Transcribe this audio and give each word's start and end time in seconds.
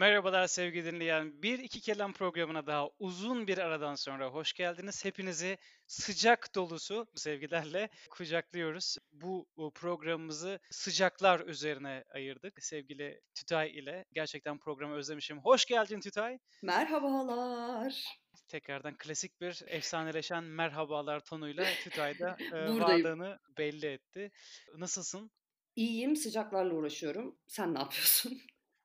Merhabalar 0.00 0.46
sevgili 0.46 0.92
dinleyen. 0.92 1.42
Bir 1.42 1.58
iki 1.58 1.80
kelam 1.80 2.12
programına 2.12 2.66
daha 2.66 2.88
uzun 2.98 3.46
bir 3.46 3.58
aradan 3.58 3.94
sonra 3.94 4.28
hoş 4.28 4.52
geldiniz. 4.52 5.04
Hepinizi 5.04 5.58
sıcak 5.86 6.54
dolusu 6.54 7.06
sevgilerle 7.14 7.88
kucaklıyoruz. 8.10 8.96
Bu, 9.12 9.46
programımızı 9.74 10.58
sıcaklar 10.70 11.40
üzerine 11.40 12.04
ayırdık 12.14 12.64
sevgili 12.64 13.20
Tütay 13.34 13.70
ile. 13.78 14.04
Gerçekten 14.12 14.58
programı 14.58 14.94
özlemişim. 14.94 15.38
Hoş 15.38 15.64
geldin 15.64 16.00
Tütay. 16.00 16.38
Merhabalar. 16.62 18.04
Tekrardan 18.48 18.96
klasik 18.98 19.40
bir 19.40 19.62
efsaneleşen 19.66 20.44
merhabalar 20.44 21.20
tonuyla 21.20 21.64
Tütay'da 21.84 22.36
e, 22.52 22.52
varlığını 22.80 23.38
belli 23.58 23.86
etti. 23.86 24.30
Nasılsın? 24.76 25.30
İyiyim, 25.76 26.16
sıcaklarla 26.16 26.74
uğraşıyorum. 26.74 27.38
Sen 27.46 27.74
ne 27.74 27.78
yapıyorsun? 27.78 28.40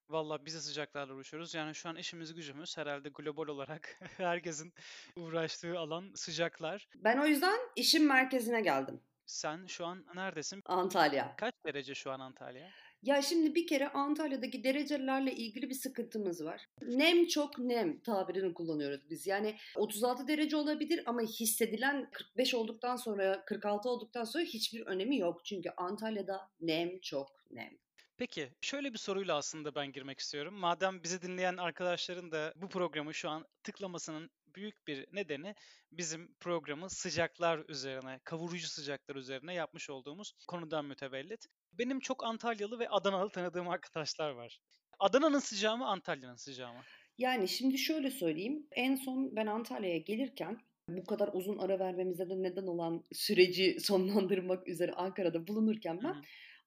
Valla 0.10 0.46
biz 0.46 0.56
de 0.56 0.60
sıcaklarla 0.60 1.14
uğraşıyoruz. 1.14 1.54
Yani 1.54 1.76
şu 1.76 1.90
an 1.90 1.96
işimiz 1.96 2.34
gücümüz 2.34 2.78
herhalde 2.78 3.10
global 3.10 3.48
olarak 3.48 4.00
herkesin 4.18 4.74
uğraştığı 5.16 5.80
alan 5.80 6.12
sıcaklar. 6.16 6.88
Ben 6.96 7.18
o 7.18 7.26
yüzden 7.26 7.60
işin 7.76 8.06
merkezine 8.08 8.62
geldim. 8.62 9.02
Sen 9.26 9.66
şu 9.66 9.86
an 9.86 10.06
neredesin? 10.16 10.62
Antalya. 10.66 11.36
Kaç 11.38 11.54
derece 11.66 11.96
şu 11.96 12.12
an 12.12 12.20
Antalya? 12.20 12.70
Ya 13.04 13.22
şimdi 13.22 13.56
bir 13.56 13.68
kere 13.68 13.90
Antalya'daki 13.90 14.64
derecelerle 14.64 15.34
ilgili 15.34 15.70
bir 15.70 15.76
sıkıntımız 15.76 16.46
var. 16.46 16.62
Nem 16.82 17.28
çok 17.28 17.60
nem 17.60 18.00
tabirini 18.00 18.54
kullanıyoruz 18.54 19.10
biz. 19.10 19.28
Yani 19.28 19.56
36 19.76 20.28
derece 20.28 20.58
olabilir 20.58 21.04
ama 21.06 21.22
hissedilen 21.22 22.10
45 22.12 22.54
olduktan 22.54 22.96
sonra 22.96 23.46
46 23.46 23.90
olduktan 23.90 24.24
sonra 24.24 24.44
hiçbir 24.44 24.86
önemi 24.86 25.18
yok. 25.18 25.46
Çünkü 25.46 25.70
Antalya'da 25.78 26.50
nem 26.62 27.00
çok 27.00 27.46
nem. 27.52 27.78
Peki 28.18 28.50
şöyle 28.62 28.94
bir 28.94 28.98
soruyla 28.98 29.36
aslında 29.36 29.76
ben 29.76 29.92
girmek 29.92 30.20
istiyorum. 30.20 30.54
Madem 30.54 31.04
bizi 31.04 31.22
dinleyen 31.22 31.58
arkadaşların 31.58 32.32
da 32.32 32.54
bu 32.56 32.70
programı 32.70 33.14
şu 33.14 33.30
an 33.30 33.46
tıklamasının 33.64 34.30
büyük 34.56 34.88
bir 34.88 35.06
nedeni 35.12 35.56
bizim 35.92 36.34
programı 36.40 36.90
sıcaklar 36.90 37.70
üzerine, 37.70 38.20
kavurucu 38.24 38.68
sıcaklar 38.68 39.16
üzerine 39.16 39.54
yapmış 39.54 39.90
olduğumuz 39.90 40.34
konudan 40.48 40.86
mütevellit. 40.86 41.46
Benim 41.74 42.00
çok 42.00 42.24
Antalyalı 42.24 42.80
ve 42.80 42.90
Adanalı 42.90 43.30
tanıdığım 43.30 43.70
arkadaşlar 43.70 44.30
var. 44.30 44.60
Adana'nın 45.00 45.40
sıcağı 45.40 45.78
mı, 45.78 45.88
Antalya'nın 45.88 46.36
sıcağı 46.36 46.74
mı? 46.74 46.80
Yani 47.18 47.48
şimdi 47.48 47.78
şöyle 47.78 48.12
söyleyeyim. 48.12 48.68
En 48.72 48.96
son 48.96 49.36
ben 49.36 49.48
Antalya'ya 49.48 49.98
gelirken 49.98 50.58
bu 50.90 51.06
kadar 51.06 51.30
uzun 51.34 51.58
ara 51.58 51.80
vermemize 51.80 52.30
de 52.30 52.44
neden 52.44 52.68
olan 52.68 53.04
süreci 53.12 53.80
sonlandırmak 53.80 54.68
üzere 54.68 54.92
Ankara'da 54.92 55.48
bulunurken 55.48 56.00
ben 56.04 56.14
Hı-hı. 56.14 56.22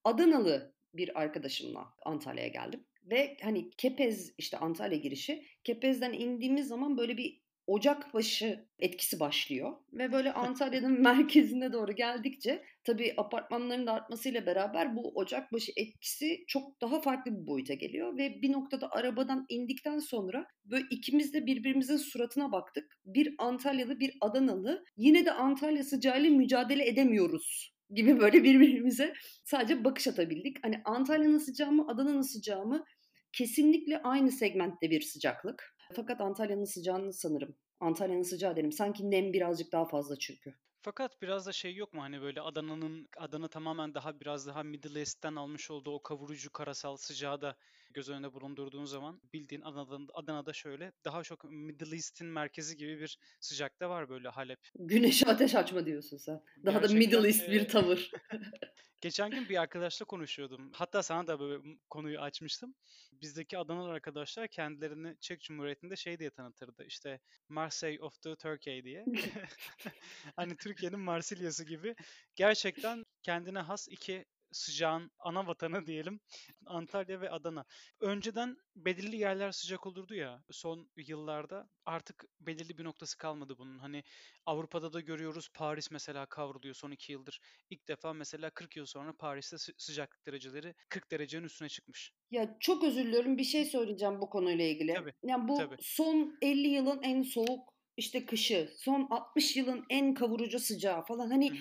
Adanalı 0.04 0.77
bir 0.98 1.20
arkadaşımla 1.20 1.86
Antalya'ya 2.04 2.48
geldim. 2.48 2.84
Ve 3.10 3.36
hani 3.42 3.70
Kepez 3.70 4.34
işte 4.38 4.58
Antalya 4.58 4.98
girişi. 4.98 5.44
Kepez'den 5.64 6.12
indiğimiz 6.12 6.68
zaman 6.68 6.98
böyle 6.98 7.16
bir 7.16 7.40
Ocakbaşı 7.66 8.68
etkisi 8.78 9.20
başlıyor. 9.20 9.72
Ve 9.92 10.12
böyle 10.12 10.32
Antalya'nın 10.34 11.02
merkezine 11.02 11.72
doğru 11.72 11.92
geldikçe 11.92 12.64
tabii 12.84 13.14
apartmanların 13.16 13.86
da 13.86 13.92
artmasıyla 13.92 14.46
beraber 14.46 14.96
bu 14.96 15.12
Ocakbaşı 15.14 15.72
etkisi 15.76 16.44
çok 16.46 16.80
daha 16.80 17.00
farklı 17.00 17.40
bir 17.40 17.46
boyuta 17.46 17.74
geliyor. 17.74 18.18
Ve 18.18 18.42
bir 18.42 18.52
noktada 18.52 18.90
arabadan 18.90 19.46
indikten 19.48 19.98
sonra 19.98 20.46
böyle 20.64 20.84
ikimiz 20.90 21.34
de 21.34 21.46
birbirimizin 21.46 21.96
suratına 21.96 22.52
baktık. 22.52 22.98
Bir 23.04 23.34
Antalyalı 23.38 24.00
bir 24.00 24.16
Adanalı 24.20 24.84
yine 24.96 25.26
de 25.26 25.32
Antalya 25.32 25.84
sıcağıyla 25.84 26.30
mücadele 26.30 26.88
edemiyoruz 26.88 27.77
gibi 27.90 28.20
böyle 28.20 28.44
birbirimize 28.44 29.14
sadece 29.44 29.84
bakış 29.84 30.08
atabildik. 30.08 30.64
Hani 30.64 30.82
Antalya'nın 30.84 31.38
sıcağı 31.38 31.70
Adana'nın 31.88 32.22
sıcağı 32.22 32.84
kesinlikle 33.32 34.02
aynı 34.02 34.32
segmentte 34.32 34.90
bir 34.90 35.00
sıcaklık. 35.00 35.74
Fakat 35.92 36.20
Antalya'nın 36.20 36.64
sıcağını 36.64 37.12
sanırım. 37.12 37.56
Antalya'nın 37.80 38.22
sıcağı 38.22 38.56
derim. 38.56 38.72
Sanki 38.72 39.10
nem 39.10 39.32
birazcık 39.32 39.72
daha 39.72 39.88
fazla 39.88 40.18
çünkü. 40.18 40.54
Fakat 40.88 41.22
biraz 41.22 41.46
da 41.46 41.52
şey 41.52 41.74
yok 41.74 41.94
mu 41.94 42.02
hani 42.02 42.22
böyle 42.22 42.40
Adana'nın 42.40 43.08
Adana 43.16 43.48
tamamen 43.48 43.94
daha 43.94 44.20
biraz 44.20 44.46
daha 44.46 44.62
Middle 44.62 44.98
East'ten 44.98 45.36
almış 45.36 45.70
olduğu 45.70 45.94
o 45.94 46.02
kavurucu 46.02 46.52
karasal 46.52 46.96
sıcağı 46.96 47.40
da 47.40 47.56
göz 47.90 48.08
önünde 48.08 48.32
bulundurduğun 48.32 48.84
zaman 48.84 49.20
bildiğin 49.32 49.62
Adana'da, 49.62 50.12
Adana'da 50.14 50.52
şöyle 50.52 50.92
daha 51.04 51.22
çok 51.22 51.44
Middle 51.44 51.94
East'in 51.94 52.26
merkezi 52.26 52.76
gibi 52.76 53.00
bir 53.00 53.18
sıcakta 53.40 53.90
var 53.90 54.08
böyle 54.08 54.28
Halep. 54.28 54.60
Güneşe 54.74 55.26
ateş 55.26 55.54
açma 55.54 55.86
diyorsun 55.86 56.16
sen. 56.16 56.42
Daha 56.64 56.78
Gerçekten, 56.78 56.96
da 56.96 56.98
Middle 56.98 57.28
East 57.28 57.48
e, 57.48 57.52
bir 57.52 57.68
tavır. 57.68 58.10
Geçen 59.00 59.30
gün 59.30 59.48
bir 59.48 59.56
arkadaşla 59.56 60.06
konuşuyordum. 60.06 60.70
Hatta 60.72 61.02
sana 61.02 61.26
da 61.26 61.40
böyle 61.40 61.62
konuyu 61.90 62.20
açmıştım. 62.20 62.74
Bizdeki 63.12 63.58
Adanalı 63.58 63.90
arkadaşlar 63.90 64.48
kendilerini 64.48 65.16
Çek 65.20 65.40
Cumhuriyeti'nde 65.40 65.96
şey 65.96 66.18
diye 66.18 66.30
tanıtırdı. 66.30 66.84
İşte 66.84 67.20
Marseille 67.48 68.02
of 68.02 68.22
the 68.22 68.36
Turkey 68.36 68.84
diye. 68.84 69.04
hani 70.36 70.56
Türkiye'nin 70.78 71.00
Marsilya'sı 71.00 71.64
gibi. 71.64 71.94
Gerçekten 72.36 73.04
kendine 73.22 73.58
has 73.58 73.88
iki 73.88 74.24
sıcağın 74.52 75.10
ana 75.18 75.46
vatanı 75.46 75.86
diyelim 75.86 76.20
Antalya 76.66 77.20
ve 77.20 77.30
Adana. 77.30 77.64
Önceden 78.00 78.56
belirli 78.76 79.16
yerler 79.16 79.52
sıcak 79.52 79.86
olurdu 79.86 80.14
ya 80.14 80.42
son 80.50 80.90
yıllarda 80.96 81.68
artık 81.84 82.24
belirli 82.40 82.78
bir 82.78 82.84
noktası 82.84 83.18
kalmadı 83.18 83.58
bunun. 83.58 83.78
Hani 83.78 84.02
Avrupa'da 84.46 84.92
da 84.92 85.00
görüyoruz 85.00 85.48
Paris 85.54 85.90
mesela 85.90 86.26
kavruluyor 86.26 86.74
son 86.74 86.90
iki 86.90 87.12
yıldır. 87.12 87.40
İlk 87.70 87.88
defa 87.88 88.12
mesela 88.12 88.50
40 88.50 88.76
yıl 88.76 88.86
sonra 88.86 89.12
Paris'te 89.12 89.56
sıcaklık 89.78 90.26
dereceleri 90.26 90.74
40 90.88 91.10
derecenin 91.10 91.44
üstüne 91.44 91.68
çıkmış. 91.68 92.12
Ya 92.30 92.56
çok 92.60 92.84
özür 92.84 93.04
diliyorum 93.04 93.38
bir 93.38 93.44
şey 93.44 93.64
söyleyeceğim 93.64 94.20
bu 94.20 94.30
konuyla 94.30 94.64
ilgili. 94.64 94.94
Tabii, 94.94 95.12
yani 95.22 95.48
bu 95.48 95.58
tabii. 95.58 95.76
son 95.80 96.38
50 96.42 96.68
yılın 96.68 97.02
en 97.02 97.22
soğuk 97.22 97.77
işte 97.98 98.26
kışı, 98.26 98.70
son 98.76 99.06
60 99.10 99.56
yılın 99.56 99.84
en 99.90 100.14
kavurucu 100.14 100.58
sıcağı 100.58 101.04
falan 101.04 101.30
hani 101.30 101.50
hmm 101.50 101.58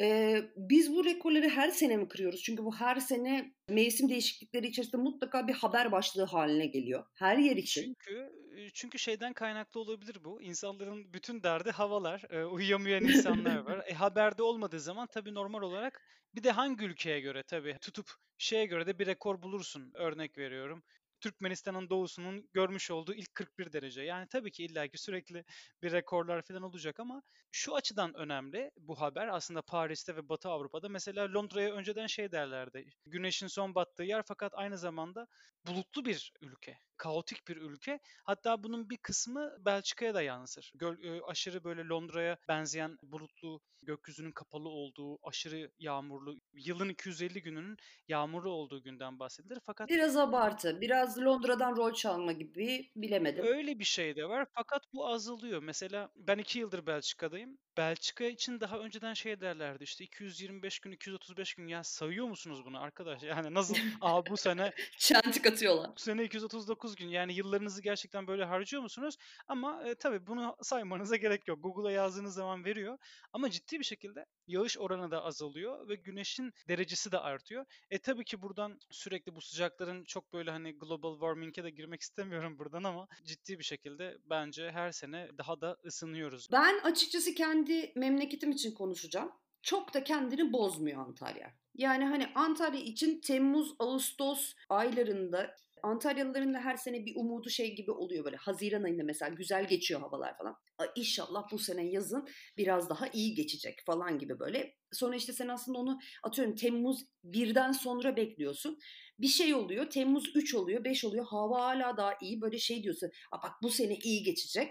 ee, 0.00 0.42
biz 0.56 0.94
bu 0.94 1.04
rekorları 1.04 1.48
her 1.48 1.68
sene 1.70 1.96
mi 1.96 2.08
kırıyoruz? 2.08 2.42
Çünkü 2.42 2.64
bu 2.64 2.76
her 2.76 2.96
sene 2.96 3.54
mevsim 3.68 4.08
değişiklikleri 4.08 4.66
içerisinde 4.66 5.02
mutlaka 5.02 5.48
bir 5.48 5.54
haber 5.54 5.92
başlığı 5.92 6.24
haline 6.24 6.66
geliyor. 6.66 7.04
Her 7.14 7.38
yer 7.38 7.56
için. 7.56 7.82
Çünkü 7.82 8.32
çünkü 8.74 8.98
şeyden 8.98 9.32
kaynaklı 9.32 9.80
olabilir 9.80 10.16
bu. 10.24 10.42
İnsanların 10.42 11.12
bütün 11.12 11.42
derdi 11.42 11.70
havalar. 11.70 12.22
E, 12.30 12.44
uyuyamayan 12.44 13.04
insanlar 13.04 13.56
var. 13.56 13.76
E, 13.86 13.94
haberde 13.94 14.42
olmadığı 14.42 14.80
zaman 14.80 15.06
tabii 15.06 15.34
normal 15.34 15.62
olarak 15.62 16.02
bir 16.34 16.42
de 16.42 16.50
hangi 16.50 16.84
ülkeye 16.84 17.20
göre 17.20 17.42
tabii 17.42 17.76
tutup 17.80 18.10
şeye 18.38 18.66
göre 18.66 18.86
de 18.86 18.98
bir 18.98 19.06
rekor 19.06 19.42
bulursun. 19.42 19.90
Örnek 19.94 20.38
veriyorum. 20.38 20.82
Türkmenistan'ın 21.20 21.90
doğusunun 21.90 22.48
görmüş 22.52 22.90
olduğu 22.90 23.14
ilk 23.14 23.34
41 23.34 23.72
derece. 23.72 24.02
Yani 24.02 24.28
tabii 24.28 24.52
ki 24.52 24.64
illaki 24.64 24.98
sürekli 24.98 25.44
bir 25.82 25.92
rekorlar 25.92 26.42
falan 26.42 26.62
olacak 26.62 27.00
ama 27.00 27.22
şu 27.52 27.74
açıdan 27.74 28.14
önemli 28.14 28.70
bu 28.76 29.00
haber 29.00 29.28
aslında 29.28 29.62
Paris'te 29.62 30.16
ve 30.16 30.28
Batı 30.28 30.48
Avrupa'da. 30.48 30.88
Mesela 30.88 31.32
Londra'ya 31.32 31.72
önceden 31.72 32.06
şey 32.06 32.32
derlerdi. 32.32 32.86
Güneşin 33.06 33.46
son 33.46 33.74
battığı 33.74 34.02
yer 34.02 34.22
fakat 34.26 34.52
aynı 34.54 34.78
zamanda 34.78 35.26
bulutlu 35.66 36.04
bir 36.04 36.32
ülke 36.40 36.78
kaotik 36.96 37.48
bir 37.48 37.56
ülke. 37.56 38.00
Hatta 38.24 38.62
bunun 38.62 38.90
bir 38.90 38.96
kısmı 38.96 39.56
Belçika'ya 39.64 40.14
da 40.14 40.22
yansır. 40.22 40.72
Göl, 40.74 41.04
e, 41.04 41.22
aşırı 41.22 41.64
böyle 41.64 41.84
Londra'ya 41.84 42.36
benzeyen 42.48 42.98
bulutlu, 43.02 43.60
gökyüzünün 43.82 44.32
kapalı 44.32 44.68
olduğu, 44.68 45.18
aşırı 45.28 45.70
yağmurlu, 45.78 46.36
yılın 46.52 46.88
250 46.88 47.42
gününün 47.42 47.76
yağmurlu 48.08 48.50
olduğu 48.50 48.82
günden 48.82 49.18
bahsedilir. 49.18 49.58
Fakat 49.66 49.88
biraz 49.88 50.16
abartı, 50.16 50.80
biraz 50.80 51.18
Londra'dan 51.18 51.76
rol 51.76 51.94
çalma 51.94 52.32
gibi 52.32 52.90
bilemedim. 52.96 53.46
Öyle 53.46 53.78
bir 53.78 53.84
şey 53.84 54.16
de 54.16 54.28
var. 54.28 54.46
Fakat 54.54 54.82
bu 54.92 55.08
azalıyor. 55.08 55.62
Mesela 55.62 56.10
ben 56.16 56.38
iki 56.38 56.58
yıldır 56.58 56.86
Belçika'dayım. 56.86 57.58
Belçika 57.76 58.24
için 58.24 58.60
daha 58.60 58.78
önceden 58.78 59.14
şey 59.14 59.40
derlerdi 59.40 59.84
işte 59.84 60.04
225 60.04 60.80
gün 60.80 60.92
235 60.92 61.54
gün 61.54 61.68
ya 61.68 61.84
sayıyor 61.84 62.26
musunuz 62.26 62.62
bunu 62.64 62.80
arkadaş? 62.80 63.22
Yani 63.36 63.54
nasıl 63.54 63.76
aa 64.00 64.26
bu 64.26 64.36
sene 64.36 64.72
çentik 64.98 65.46
atıyorlar. 65.46 65.90
Bu 65.96 66.00
sene 66.00 66.24
239 66.24 66.85
gün 66.94 67.08
yani 67.08 67.34
yıllarınızı 67.34 67.82
gerçekten 67.82 68.26
böyle 68.26 68.44
harcıyor 68.44 68.82
musunuz? 68.82 69.16
Ama 69.46 69.88
e, 69.88 69.94
tabii 69.94 70.26
bunu 70.26 70.56
saymanıza 70.62 71.16
gerek 71.16 71.48
yok. 71.48 71.62
Google'a 71.62 71.92
yazdığınız 71.92 72.34
zaman 72.34 72.64
veriyor. 72.64 72.98
Ama 73.32 73.50
ciddi 73.50 73.78
bir 73.78 73.84
şekilde 73.84 74.26
yağış 74.46 74.78
oranı 74.78 75.10
da 75.10 75.24
azalıyor 75.24 75.88
ve 75.88 75.94
güneşin 75.94 76.52
derecesi 76.68 77.12
de 77.12 77.18
artıyor. 77.18 77.64
E 77.90 77.98
tabii 77.98 78.24
ki 78.24 78.42
buradan 78.42 78.78
sürekli 78.90 79.34
bu 79.34 79.40
sıcakların 79.40 80.04
çok 80.04 80.32
böyle 80.32 80.50
hani 80.50 80.78
global 80.78 81.12
warming'e 81.14 81.64
de 81.64 81.70
girmek 81.70 82.00
istemiyorum 82.00 82.58
buradan 82.58 82.84
ama 82.84 83.06
ciddi 83.24 83.58
bir 83.58 83.64
şekilde 83.64 84.18
bence 84.24 84.70
her 84.70 84.92
sene 84.92 85.30
daha 85.38 85.60
da 85.60 85.76
ısınıyoruz. 85.84 86.48
Ben 86.52 86.80
açıkçası 86.80 87.34
kendi 87.34 87.92
memleketim 87.96 88.50
için 88.50 88.74
konuşacağım. 88.74 89.32
Çok 89.62 89.94
da 89.94 90.04
kendini 90.04 90.52
bozmuyor 90.52 91.06
Antalya. 91.06 91.52
Yani 91.74 92.04
hani 92.04 92.26
Antalya 92.34 92.80
için 92.80 93.20
Temmuz, 93.20 93.74
Ağustos 93.78 94.54
aylarında 94.68 95.56
Antalyalıların 95.82 96.54
da 96.54 96.60
her 96.60 96.76
sene 96.76 97.06
bir 97.06 97.16
umudu 97.16 97.50
şey 97.50 97.74
gibi 97.74 97.90
oluyor 97.90 98.24
böyle. 98.24 98.36
Haziran 98.36 98.82
ayında 98.82 99.02
mesela 99.04 99.34
güzel 99.34 99.68
geçiyor 99.68 100.00
havalar 100.00 100.38
falan. 100.38 100.56
İnşallah 100.96 101.44
bu 101.52 101.58
sene 101.58 101.86
yazın 101.86 102.28
biraz 102.56 102.90
daha 102.90 103.08
iyi 103.08 103.34
geçecek 103.34 103.82
falan 103.86 104.18
gibi 104.18 104.38
böyle. 104.38 104.74
Sonra 104.92 105.16
işte 105.16 105.32
sen 105.32 105.48
aslında 105.48 105.78
onu 105.78 105.98
atıyorum 106.22 106.54
Temmuz 106.54 107.04
1'den 107.24 107.72
sonra 107.72 108.16
bekliyorsun. 108.16 108.78
Bir 109.18 109.28
şey 109.28 109.54
oluyor. 109.54 109.90
Temmuz 109.90 110.36
3 110.36 110.54
oluyor, 110.54 110.84
5 110.84 111.04
oluyor. 111.04 111.26
Hava 111.26 111.62
hala 111.62 111.96
daha 111.96 112.14
iyi. 112.22 112.40
Böyle 112.40 112.58
şey 112.58 112.82
diyorsun. 112.82 113.10
bak 113.32 113.52
bu 113.62 113.70
sene 113.70 113.98
iyi 114.04 114.22
geçecek. 114.22 114.68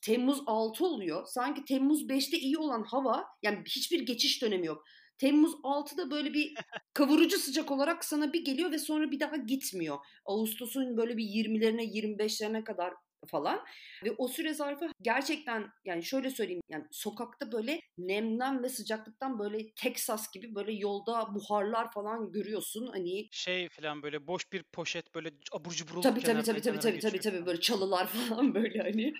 Temmuz 0.00 0.40
6 0.46 0.86
oluyor. 0.86 1.26
Sanki 1.26 1.64
Temmuz 1.64 2.02
5'te 2.02 2.38
iyi 2.38 2.58
olan 2.58 2.82
hava 2.82 3.24
yani 3.42 3.58
hiçbir 3.66 4.06
geçiş 4.06 4.42
dönemi 4.42 4.66
yok. 4.66 4.84
Temmuz 5.18 5.54
6'da 5.62 6.10
böyle 6.10 6.34
bir 6.34 6.54
kavurucu 6.94 7.38
sıcak 7.38 7.70
olarak 7.70 8.04
sana 8.04 8.32
bir 8.32 8.44
geliyor 8.44 8.72
ve 8.72 8.78
sonra 8.78 9.10
bir 9.10 9.20
daha 9.20 9.36
gitmiyor. 9.36 9.98
Ağustos'un 10.24 10.96
böyle 10.96 11.16
bir 11.16 11.24
20'lerine 11.24 11.82
25'lerine 11.82 12.64
kadar 12.64 12.94
falan. 13.26 13.64
Ve 14.04 14.14
o 14.18 14.28
süre 14.28 14.54
zarfı 14.54 14.88
gerçekten 15.02 15.70
yani 15.84 16.02
şöyle 16.04 16.30
söyleyeyim 16.30 16.62
yani 16.68 16.84
sokakta 16.90 17.52
böyle 17.52 17.80
nemden 17.98 18.62
ve 18.62 18.68
sıcaklıktan 18.68 19.38
böyle 19.38 19.72
Texas 19.74 20.32
gibi 20.32 20.54
böyle 20.54 20.72
yolda 20.72 21.34
buharlar 21.34 21.92
falan 21.92 22.32
görüyorsun. 22.32 22.86
Hani 22.86 23.28
şey 23.30 23.68
falan 23.68 24.02
böyle 24.02 24.26
boş 24.26 24.52
bir 24.52 24.62
poşet 24.62 25.14
böyle 25.14 25.30
abur 25.52 25.70
cubur 25.70 26.02
tabii 26.02 26.20
tabii 26.20 26.42
tabii 26.42 26.60
tabii 26.60 26.78
tabii 26.78 26.98
tabii 26.98 27.20
tabii 27.20 27.46
böyle 27.46 27.60
çalılar 27.60 28.06
falan 28.28 28.54
böyle 28.54 28.78
hani. 28.78 29.12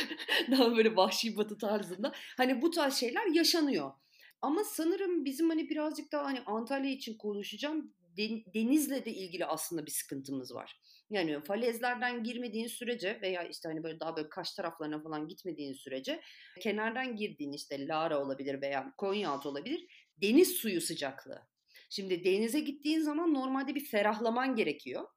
Daha 0.50 0.76
böyle 0.76 0.96
vahşi 0.96 1.36
batı 1.36 1.58
tarzında. 1.58 2.12
Hani 2.36 2.62
bu 2.62 2.70
tarz 2.70 2.94
şeyler 2.94 3.26
yaşanıyor. 3.26 3.92
Ama 4.42 4.64
sanırım 4.64 5.24
bizim 5.24 5.48
hani 5.48 5.70
birazcık 5.70 6.12
daha 6.12 6.24
hani 6.24 6.40
Antalya 6.40 6.90
için 6.90 7.16
konuşacağım. 7.16 7.94
Denizle 8.54 9.04
de 9.04 9.14
ilgili 9.14 9.46
aslında 9.46 9.86
bir 9.86 9.90
sıkıntımız 9.90 10.54
var. 10.54 10.80
Yani 11.10 11.40
falezlerden 11.44 12.24
girmediğin 12.24 12.66
sürece 12.66 13.18
veya 13.22 13.42
işte 13.42 13.68
hani 13.68 13.82
böyle 13.82 14.00
daha 14.00 14.16
böyle 14.16 14.28
kaş 14.28 14.52
taraflarına 14.52 15.02
falan 15.02 15.28
gitmediğin 15.28 15.72
sürece 15.72 16.20
kenardan 16.60 17.16
girdiğin 17.16 17.52
işte 17.52 17.86
Lara 17.88 18.24
olabilir 18.24 18.62
veya 18.62 18.94
Konyaaltı 18.98 19.48
olabilir. 19.48 19.86
Deniz 20.22 20.48
suyu 20.52 20.80
sıcaklığı. 20.80 21.42
Şimdi 21.90 22.24
denize 22.24 22.60
gittiğin 22.60 23.00
zaman 23.00 23.34
normalde 23.34 23.74
bir 23.74 23.84
ferahlaman 23.84 24.56
gerekiyor. 24.56 25.08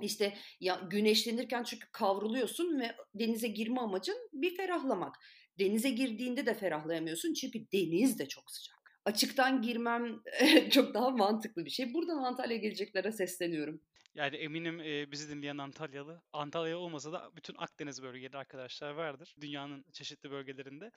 İşte 0.00 0.34
ya 0.60 0.80
güneşlenirken 0.90 1.62
çünkü 1.62 1.86
kavruluyorsun 1.92 2.80
ve 2.80 2.96
denize 3.14 3.48
girme 3.48 3.80
amacın 3.80 4.16
bir 4.32 4.56
ferahlamak. 4.56 5.16
Denize 5.58 5.90
girdiğinde 5.90 6.46
de 6.46 6.54
ferahlayamıyorsun 6.54 7.34
çünkü 7.34 7.72
deniz 7.72 8.18
de 8.18 8.28
çok 8.28 8.50
sıcak. 8.50 8.74
Açıktan 9.04 9.62
girmem 9.62 10.22
çok 10.70 10.94
daha 10.94 11.10
mantıklı 11.10 11.64
bir 11.64 11.70
şey. 11.70 11.94
Buradan 11.94 12.22
Antalya'ya 12.22 12.62
geleceklere 12.62 13.12
sesleniyorum. 13.12 13.80
Yani 14.14 14.36
eminim 14.36 14.80
e, 14.80 15.12
bizi 15.12 15.28
dinleyen 15.28 15.58
Antalyalı, 15.58 16.22
Antalya 16.32 16.78
olmasa 16.78 17.12
da 17.12 17.30
bütün 17.36 17.54
Akdeniz 17.58 18.02
bölgeli 18.02 18.36
arkadaşlar 18.36 18.90
vardır. 18.90 19.34
Dünyanın 19.40 19.84
çeşitli 19.92 20.30
bölgelerinde. 20.30 20.90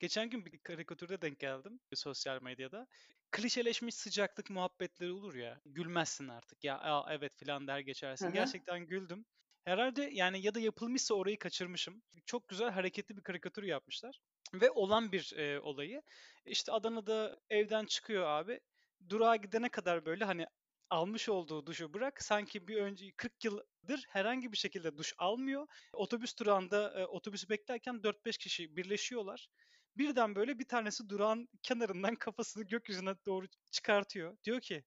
Geçen 0.00 0.30
gün 0.30 0.44
bir 0.44 0.58
karikatürde 0.58 1.22
denk 1.22 1.38
geldim 1.38 1.80
sosyal 1.94 2.42
medyada. 2.42 2.86
Klişeleşmiş 3.30 3.94
sıcaklık 3.94 4.50
muhabbetleri 4.50 5.12
olur 5.12 5.34
ya. 5.34 5.60
Gülmezsin 5.64 6.28
artık. 6.28 6.64
Ya 6.64 6.78
Aa, 6.78 7.14
evet 7.14 7.36
filan 7.36 7.66
der 7.66 7.78
geçersin. 7.78 8.26
Hı-hı. 8.26 8.34
Gerçekten 8.34 8.86
güldüm. 8.86 9.24
Herhalde 9.64 10.10
yani 10.12 10.42
ya 10.42 10.54
da 10.54 10.60
yapılmışsa 10.60 11.14
orayı 11.14 11.38
kaçırmışım. 11.38 12.02
Çok 12.26 12.48
güzel 12.48 12.70
hareketli 12.70 13.16
bir 13.16 13.22
karikatür 13.22 13.62
yapmışlar. 13.62 14.20
Ve 14.54 14.70
olan 14.70 15.12
bir 15.12 15.32
e, 15.36 15.60
olayı. 15.60 16.02
İşte 16.44 16.72
Adana'da 16.72 17.40
evden 17.50 17.86
çıkıyor 17.86 18.26
abi. 18.26 18.60
Durağa 19.08 19.36
gidene 19.36 19.68
kadar 19.68 20.06
böyle 20.06 20.24
hani 20.24 20.46
almış 20.90 21.28
olduğu 21.28 21.66
duşu 21.66 21.94
bırak 21.94 22.22
sanki 22.22 22.68
bir 22.68 22.76
önce 22.76 23.12
40 23.16 23.44
yıldır 23.44 24.04
herhangi 24.08 24.52
bir 24.52 24.56
şekilde 24.56 24.96
duş 24.96 25.14
almıyor. 25.18 25.66
Otobüs 25.92 26.38
durağında 26.38 27.00
e, 27.00 27.06
otobüsü 27.06 27.48
beklerken 27.48 27.94
4-5 27.94 28.38
kişi 28.38 28.76
birleşiyorlar. 28.76 29.48
Birden 29.96 30.34
böyle 30.34 30.58
bir 30.58 30.68
tanesi 30.68 31.08
durağın 31.08 31.48
kenarından 31.62 32.14
kafasını 32.14 32.64
gökyüzüne 32.64 33.14
doğru 33.26 33.46
çıkartıyor. 33.70 34.36
Diyor 34.44 34.60
ki 34.60 34.84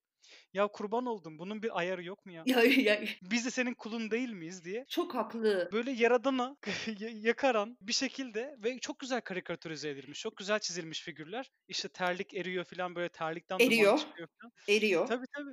ya 0.52 0.68
kurban 0.68 1.06
oldum 1.06 1.38
bunun 1.38 1.62
bir 1.62 1.78
ayarı 1.78 2.04
yok 2.04 2.26
mu 2.26 2.32
ya? 2.32 2.42
Ya, 2.46 2.62
ya. 2.62 3.00
Biz 3.22 3.46
de 3.46 3.50
senin 3.50 3.74
kulun 3.74 4.10
değil 4.10 4.30
miyiz 4.30 4.64
diye. 4.64 4.84
Çok 4.88 5.14
haklı. 5.14 5.68
Böyle 5.72 5.90
yaradana 5.90 6.56
yakaran 7.12 7.76
bir 7.80 7.92
şekilde 7.92 8.56
ve 8.64 8.78
çok 8.78 8.98
güzel 8.98 9.20
karikatürize 9.20 9.90
edilmiş. 9.90 10.20
Çok 10.20 10.36
güzel 10.36 10.58
çizilmiş 10.58 11.02
figürler. 11.02 11.50
İşte 11.68 11.88
terlik 11.88 12.34
eriyor 12.34 12.64
falan 12.64 12.94
böyle 12.94 13.08
terlikten 13.08 13.58
eriyor. 13.58 13.98
çıkıyor 13.98 14.28
falan. 14.40 14.52
Eriyor. 14.68 15.06
Tabii 15.06 15.26
tabii. 15.36 15.52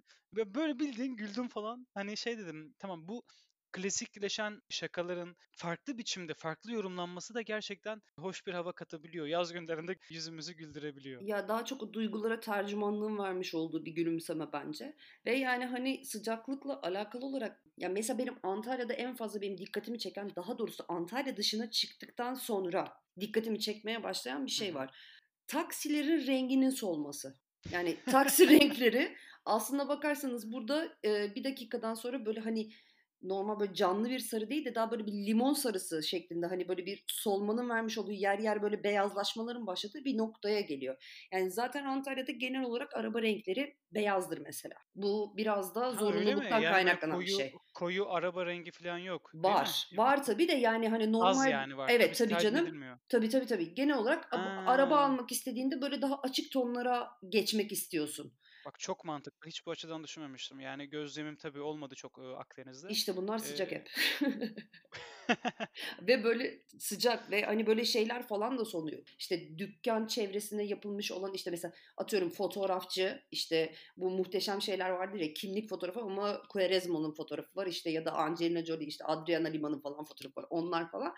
Böyle 0.55 0.79
bildiğin 0.79 1.15
güldüm 1.15 1.47
falan. 1.47 1.87
Hani 1.93 2.17
şey 2.17 2.37
dedim 2.37 2.73
tamam 2.79 3.07
bu 3.07 3.23
klasikleşen 3.75 4.61
şakaların 4.69 5.35
farklı 5.51 5.97
biçimde, 5.97 6.33
farklı 6.33 6.71
yorumlanması 6.71 7.33
da 7.33 7.41
gerçekten 7.41 8.01
hoş 8.19 8.47
bir 8.47 8.53
hava 8.53 8.71
katabiliyor. 8.71 9.25
Yaz 9.27 9.53
günlerinde 9.53 9.95
yüzümüzü 10.09 10.53
güldürebiliyor. 10.53 11.21
Ya 11.21 11.47
daha 11.47 11.65
çok 11.65 11.93
duygulara 11.93 12.39
tercümanlığın 12.39 13.17
vermiş 13.17 13.55
olduğu 13.55 13.85
bir 13.85 13.91
gülümseme 13.91 14.45
bence. 14.53 14.95
Ve 15.25 15.35
yani 15.35 15.65
hani 15.65 16.05
sıcaklıkla 16.05 16.81
alakalı 16.83 17.25
olarak 17.25 17.63
ya 17.77 17.89
mesela 17.89 18.19
benim 18.19 18.35
Antalya'da 18.43 18.93
en 18.93 19.15
fazla 19.15 19.41
benim 19.41 19.57
dikkatimi 19.57 19.99
çeken 19.99 20.31
daha 20.35 20.57
doğrusu 20.57 20.85
Antalya 20.87 21.37
dışına 21.37 21.71
çıktıktan 21.71 22.33
sonra 22.33 22.93
dikkatimi 23.19 23.59
çekmeye 23.59 24.03
başlayan 24.03 24.45
bir 24.45 24.51
şey 24.51 24.75
var. 24.75 24.97
Taksilerin 25.47 26.27
renginin 26.27 26.69
solması. 26.69 27.35
Yani 27.71 27.97
taksi 28.05 28.49
renkleri 28.59 29.15
aslında 29.45 29.89
bakarsanız 29.89 30.51
burada 30.51 30.97
e, 31.05 31.35
bir 31.35 31.43
dakikadan 31.43 31.93
sonra 31.93 32.25
böyle 32.25 32.39
hani 32.39 32.71
normal 33.21 33.59
böyle 33.59 33.73
canlı 33.73 34.09
bir 34.09 34.19
sarı 34.19 34.49
değil 34.49 34.65
de 34.65 34.75
daha 34.75 34.91
böyle 34.91 35.05
bir 35.05 35.11
limon 35.11 35.53
sarısı 35.53 36.03
şeklinde 36.03 36.45
hani 36.45 36.67
böyle 36.67 36.85
bir 36.85 37.03
solmanın 37.07 37.69
vermiş 37.69 37.97
olduğu 37.97 38.11
yer 38.11 38.39
yer 38.39 38.61
böyle 38.61 38.83
beyazlaşmaların 38.83 39.67
başladığı 39.67 40.05
bir 40.05 40.17
noktaya 40.17 40.61
geliyor. 40.61 41.27
Yani 41.33 41.51
zaten 41.51 41.85
Antalya'da 41.85 42.31
genel 42.31 42.63
olarak 42.63 42.95
araba 42.95 43.21
renkleri 43.21 43.77
beyazdır 43.91 44.37
mesela. 44.37 44.75
Bu 44.95 45.33
biraz 45.37 45.75
da 45.75 45.91
zorunluluktan 45.91 46.59
yani 46.59 46.73
kaynaklanan 46.73 47.15
koyu, 47.15 47.27
bir 47.27 47.31
şey. 47.31 47.53
Koyu 47.73 48.09
araba 48.09 48.45
rengi 48.45 48.71
falan 48.71 48.97
yok. 48.97 49.31
Var. 49.33 49.89
Var 49.97 50.23
tabii 50.23 50.47
de 50.47 50.53
yani 50.53 50.89
hani 50.89 51.11
normal. 51.11 51.29
Az 51.29 51.51
yani 51.51 51.77
var. 51.77 51.89
Evet 51.89 52.17
tabii, 52.17 52.33
tabii 52.33 52.43
canım. 52.43 52.67
Edilmiyor. 52.67 52.99
Tabii 53.09 53.29
tabii 53.29 53.45
tabii. 53.45 53.73
Genel 53.73 53.97
olarak 53.97 54.33
ha. 54.33 54.63
araba 54.67 54.99
almak 54.99 55.31
istediğinde 55.31 55.81
böyle 55.81 56.01
daha 56.01 56.19
açık 56.21 56.51
tonlara 56.51 57.09
geçmek 57.29 57.71
istiyorsun. 57.71 58.33
Bak 58.65 58.79
çok 58.79 59.05
mantıklı. 59.05 59.49
Hiç 59.49 59.65
bu 59.65 59.71
açıdan 59.71 60.03
düşünmemiştim. 60.03 60.59
Yani 60.59 60.89
gözlemim 60.89 61.35
tabii 61.35 61.61
olmadı 61.61 61.95
çok 61.95 62.17
e, 62.17 62.21
Akdeniz'de. 62.21 62.87
İşte 62.89 63.17
bunlar 63.17 63.37
sıcak 63.37 63.73
ee... 63.73 63.75
hep. 63.75 63.91
ve 66.01 66.23
böyle 66.23 66.59
sıcak 66.79 67.31
ve 67.31 67.41
hani 67.41 67.67
böyle 67.67 67.85
şeyler 67.85 68.27
falan 68.27 68.57
da 68.57 68.65
sonuyor. 68.65 69.03
İşte 69.19 69.57
dükkan 69.57 70.07
çevresinde 70.07 70.63
yapılmış 70.63 71.11
olan 71.11 71.33
işte 71.33 71.51
mesela 71.51 71.73
atıyorum 71.97 72.29
fotoğrafçı 72.29 73.21
işte 73.31 73.73
bu 73.97 74.09
muhteşem 74.09 74.61
şeyler 74.61 74.89
vardır 74.89 75.19
ya 75.19 75.33
kimlik 75.33 75.69
fotoğrafı 75.69 75.99
ama 75.99 76.41
Quaresma'nın 76.49 77.11
fotoğrafı 77.11 77.55
var 77.55 77.67
işte 77.67 77.89
ya 77.89 78.05
da 78.05 78.11
Angelina 78.11 78.65
Jolie 78.65 78.87
işte 78.87 79.05
Adriana 79.05 79.47
Lima'nın 79.47 79.79
falan 79.79 80.05
fotoğrafı 80.05 80.41
var. 80.41 80.47
Onlar 80.49 80.91
falan 80.91 81.13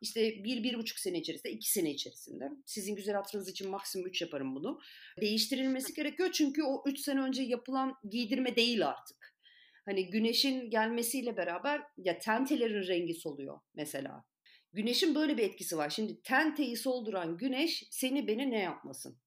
işte 0.00 0.44
bir, 0.44 0.62
bir 0.62 0.78
buçuk 0.78 0.98
sene 0.98 1.18
içerisinde, 1.18 1.52
iki 1.52 1.72
sene 1.72 1.90
içerisinde. 1.90 2.50
Sizin 2.66 2.96
güzel 2.96 3.14
hatırınız 3.14 3.48
için 3.48 3.70
maksimum 3.70 4.06
üç 4.08 4.22
yaparım 4.22 4.54
bunu. 4.54 4.80
Değiştirilmesi 5.20 5.94
gerekiyor 5.96 6.30
çünkü 6.32 6.62
o 6.62 6.82
üç 6.86 7.00
sene 7.00 7.20
önce 7.20 7.42
yapılan 7.42 7.94
giydirme 8.10 8.56
değil 8.56 8.88
artık. 8.88 9.19
Hani 9.84 10.10
güneşin 10.10 10.70
gelmesiyle 10.70 11.36
beraber 11.36 11.82
ya 11.96 12.18
tentelerin 12.18 12.88
rengi 12.88 13.14
soluyor 13.14 13.60
mesela. 13.74 14.24
Güneşin 14.72 15.14
böyle 15.14 15.38
bir 15.38 15.42
etkisi 15.42 15.76
var. 15.76 15.90
Şimdi 15.90 16.22
tenteyi 16.22 16.76
solduran 16.76 17.36
güneş 17.36 17.84
seni 17.90 18.26
beni 18.26 18.50
ne 18.50 18.58
yapmasın? 18.58 19.20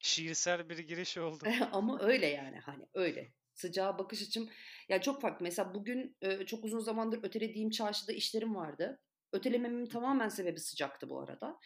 Şiirsel 0.00 0.68
bir 0.68 0.78
giriş 0.78 1.18
oldu. 1.18 1.44
Ama 1.72 2.00
öyle 2.00 2.26
yani 2.26 2.58
hani 2.58 2.84
öyle. 2.94 3.32
Sıcağa 3.54 3.98
bakış 3.98 4.22
açım 4.22 4.48
ya 4.88 5.00
çok 5.00 5.22
farklı. 5.22 5.44
Mesela 5.44 5.74
bugün 5.74 6.16
çok 6.46 6.64
uzun 6.64 6.78
zamandır 6.78 7.24
ötelediğim 7.24 7.70
çarşıda 7.70 8.12
işlerim 8.12 8.54
vardı. 8.54 9.00
Ötelememin 9.32 9.86
tamamen 9.86 10.28
sebebi 10.28 10.60
sıcaktı 10.60 11.08
bu 11.08 11.20
arada. 11.20 11.58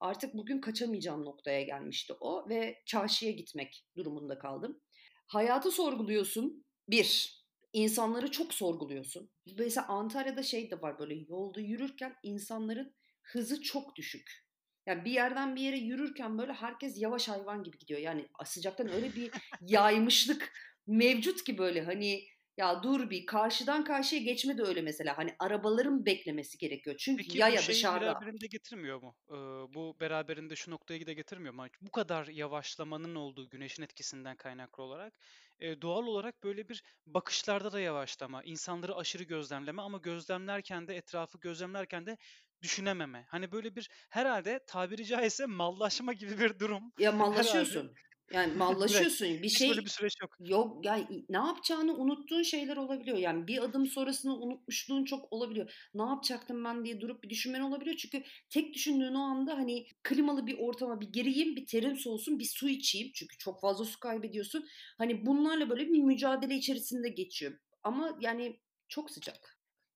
Artık 0.00 0.34
bugün 0.34 0.60
kaçamayacağım 0.60 1.24
noktaya 1.24 1.62
gelmişti 1.62 2.14
o 2.20 2.48
ve 2.48 2.82
çarşıya 2.86 3.32
gitmek 3.32 3.86
durumunda 3.96 4.38
kaldım. 4.38 4.80
Hayatı 5.26 5.70
sorguluyorsun. 5.70 6.64
Bir, 6.88 7.38
insanları 7.74 8.30
çok 8.30 8.54
sorguluyorsun. 8.54 9.30
Mesela 9.58 9.88
Antalya'da 9.88 10.42
şey 10.42 10.70
de 10.70 10.82
var 10.82 10.98
böyle 10.98 11.14
yolda 11.14 11.60
yürürken 11.60 12.16
insanların 12.22 12.94
hızı 13.22 13.62
çok 13.62 13.96
düşük. 13.96 14.44
Yani 14.86 15.04
bir 15.04 15.10
yerden 15.12 15.56
bir 15.56 15.60
yere 15.62 15.78
yürürken 15.78 16.38
böyle 16.38 16.52
herkes 16.52 17.02
yavaş 17.02 17.28
hayvan 17.28 17.62
gibi 17.62 17.78
gidiyor. 17.78 18.00
Yani 18.00 18.28
sıcaktan 18.44 18.88
öyle 18.92 19.16
bir 19.16 19.32
yaymışlık 19.60 20.52
mevcut 20.86 21.44
ki 21.44 21.58
böyle 21.58 21.82
hani 21.82 22.24
Ya 22.56 22.82
dur 22.82 23.10
bir 23.10 23.26
karşıdan 23.26 23.84
karşıya 23.84 24.22
geçme 24.22 24.58
de 24.58 24.62
öyle 24.62 24.82
mesela. 24.82 25.18
Hani 25.18 25.34
arabaların 25.38 26.06
beklemesi 26.06 26.58
gerekiyor. 26.58 26.96
Çünkü 26.98 27.28
Peki 27.28 27.46
bu 27.46 27.56
yaya 27.56 27.56
şeyi 27.56 27.68
dışarıda. 27.68 27.92
beraberinde 27.92 28.46
getirmiyor 28.46 29.02
mu? 29.02 29.16
Eee, 29.30 29.36
bu 29.74 29.96
beraberinde 30.00 30.56
şu 30.56 30.70
noktayı 30.70 31.06
da 31.06 31.12
getirmiyor 31.12 31.54
mu? 31.54 31.62
Hani 31.62 31.70
bu 31.80 31.90
kadar 31.90 32.26
yavaşlamanın 32.26 33.14
olduğu 33.14 33.48
güneşin 33.50 33.82
etkisinden 33.82 34.36
kaynaklı 34.36 34.82
olarak 34.82 35.14
eee, 35.60 35.82
doğal 35.82 36.06
olarak 36.06 36.42
böyle 36.44 36.68
bir 36.68 36.82
bakışlarda 37.06 37.72
da 37.72 37.80
yavaşlama, 37.80 38.42
insanları 38.44 38.96
aşırı 38.96 39.22
gözlemleme 39.22 39.82
ama 39.82 39.98
gözlemlerken 39.98 40.88
de 40.88 40.96
etrafı 40.96 41.38
gözlemlerken 41.38 42.06
de 42.06 42.16
düşünememe. 42.62 43.26
Hani 43.28 43.52
böyle 43.52 43.76
bir 43.76 43.90
herhalde 44.10 44.60
tabiri 44.66 45.04
caizse 45.06 45.46
mallaşma 45.46 46.12
gibi 46.12 46.38
bir 46.38 46.58
durum. 46.58 46.92
Ya 46.98 47.12
mallaşıyorsun. 47.12 47.98
Yani 48.34 48.52
mallaşıyorsun. 48.56 49.28
Bir 49.28 49.48
hiç 49.48 49.60
böyle 49.60 49.74
şey 49.74 49.84
bir 49.84 49.90
süreç 49.90 50.14
yok. 50.22 50.36
yok 50.40 50.84
ya 50.84 50.98
i- 50.98 51.24
ne 51.28 51.36
yapacağını 51.36 51.94
unuttuğun 51.96 52.42
şeyler 52.42 52.76
olabiliyor. 52.76 53.16
Yani 53.16 53.46
bir 53.46 53.62
adım 53.62 53.86
sonrasını 53.86 54.36
unutmuşluğun 54.36 55.04
çok 55.04 55.32
olabiliyor. 55.32 55.88
Ne 55.94 56.02
yapacaktım 56.02 56.64
ben 56.64 56.84
diye 56.84 57.00
durup 57.00 57.22
bir 57.22 57.30
düşünmen 57.30 57.60
olabiliyor. 57.60 57.96
Çünkü 57.96 58.22
tek 58.50 58.74
düşündüğün 58.74 59.14
o 59.14 59.20
anda 59.22 59.54
hani 59.58 59.86
klimalı 60.02 60.46
bir 60.46 60.58
ortama 60.58 61.00
bir 61.00 61.12
gireyim, 61.12 61.56
bir 61.56 61.66
terim 61.66 61.96
soğusun, 61.96 62.38
bir 62.38 62.50
su 62.54 62.68
içeyim. 62.68 63.10
Çünkü 63.14 63.38
çok 63.38 63.60
fazla 63.60 63.84
su 63.84 64.00
kaybediyorsun. 64.00 64.66
Hani 64.98 65.26
bunlarla 65.26 65.70
böyle 65.70 65.86
bir 65.86 65.98
mücadele 66.02 66.54
içerisinde 66.54 67.08
geçiyor. 67.08 67.52
Ama 67.82 68.18
yani 68.20 68.60
çok 68.88 69.10
sıcak. 69.10 69.53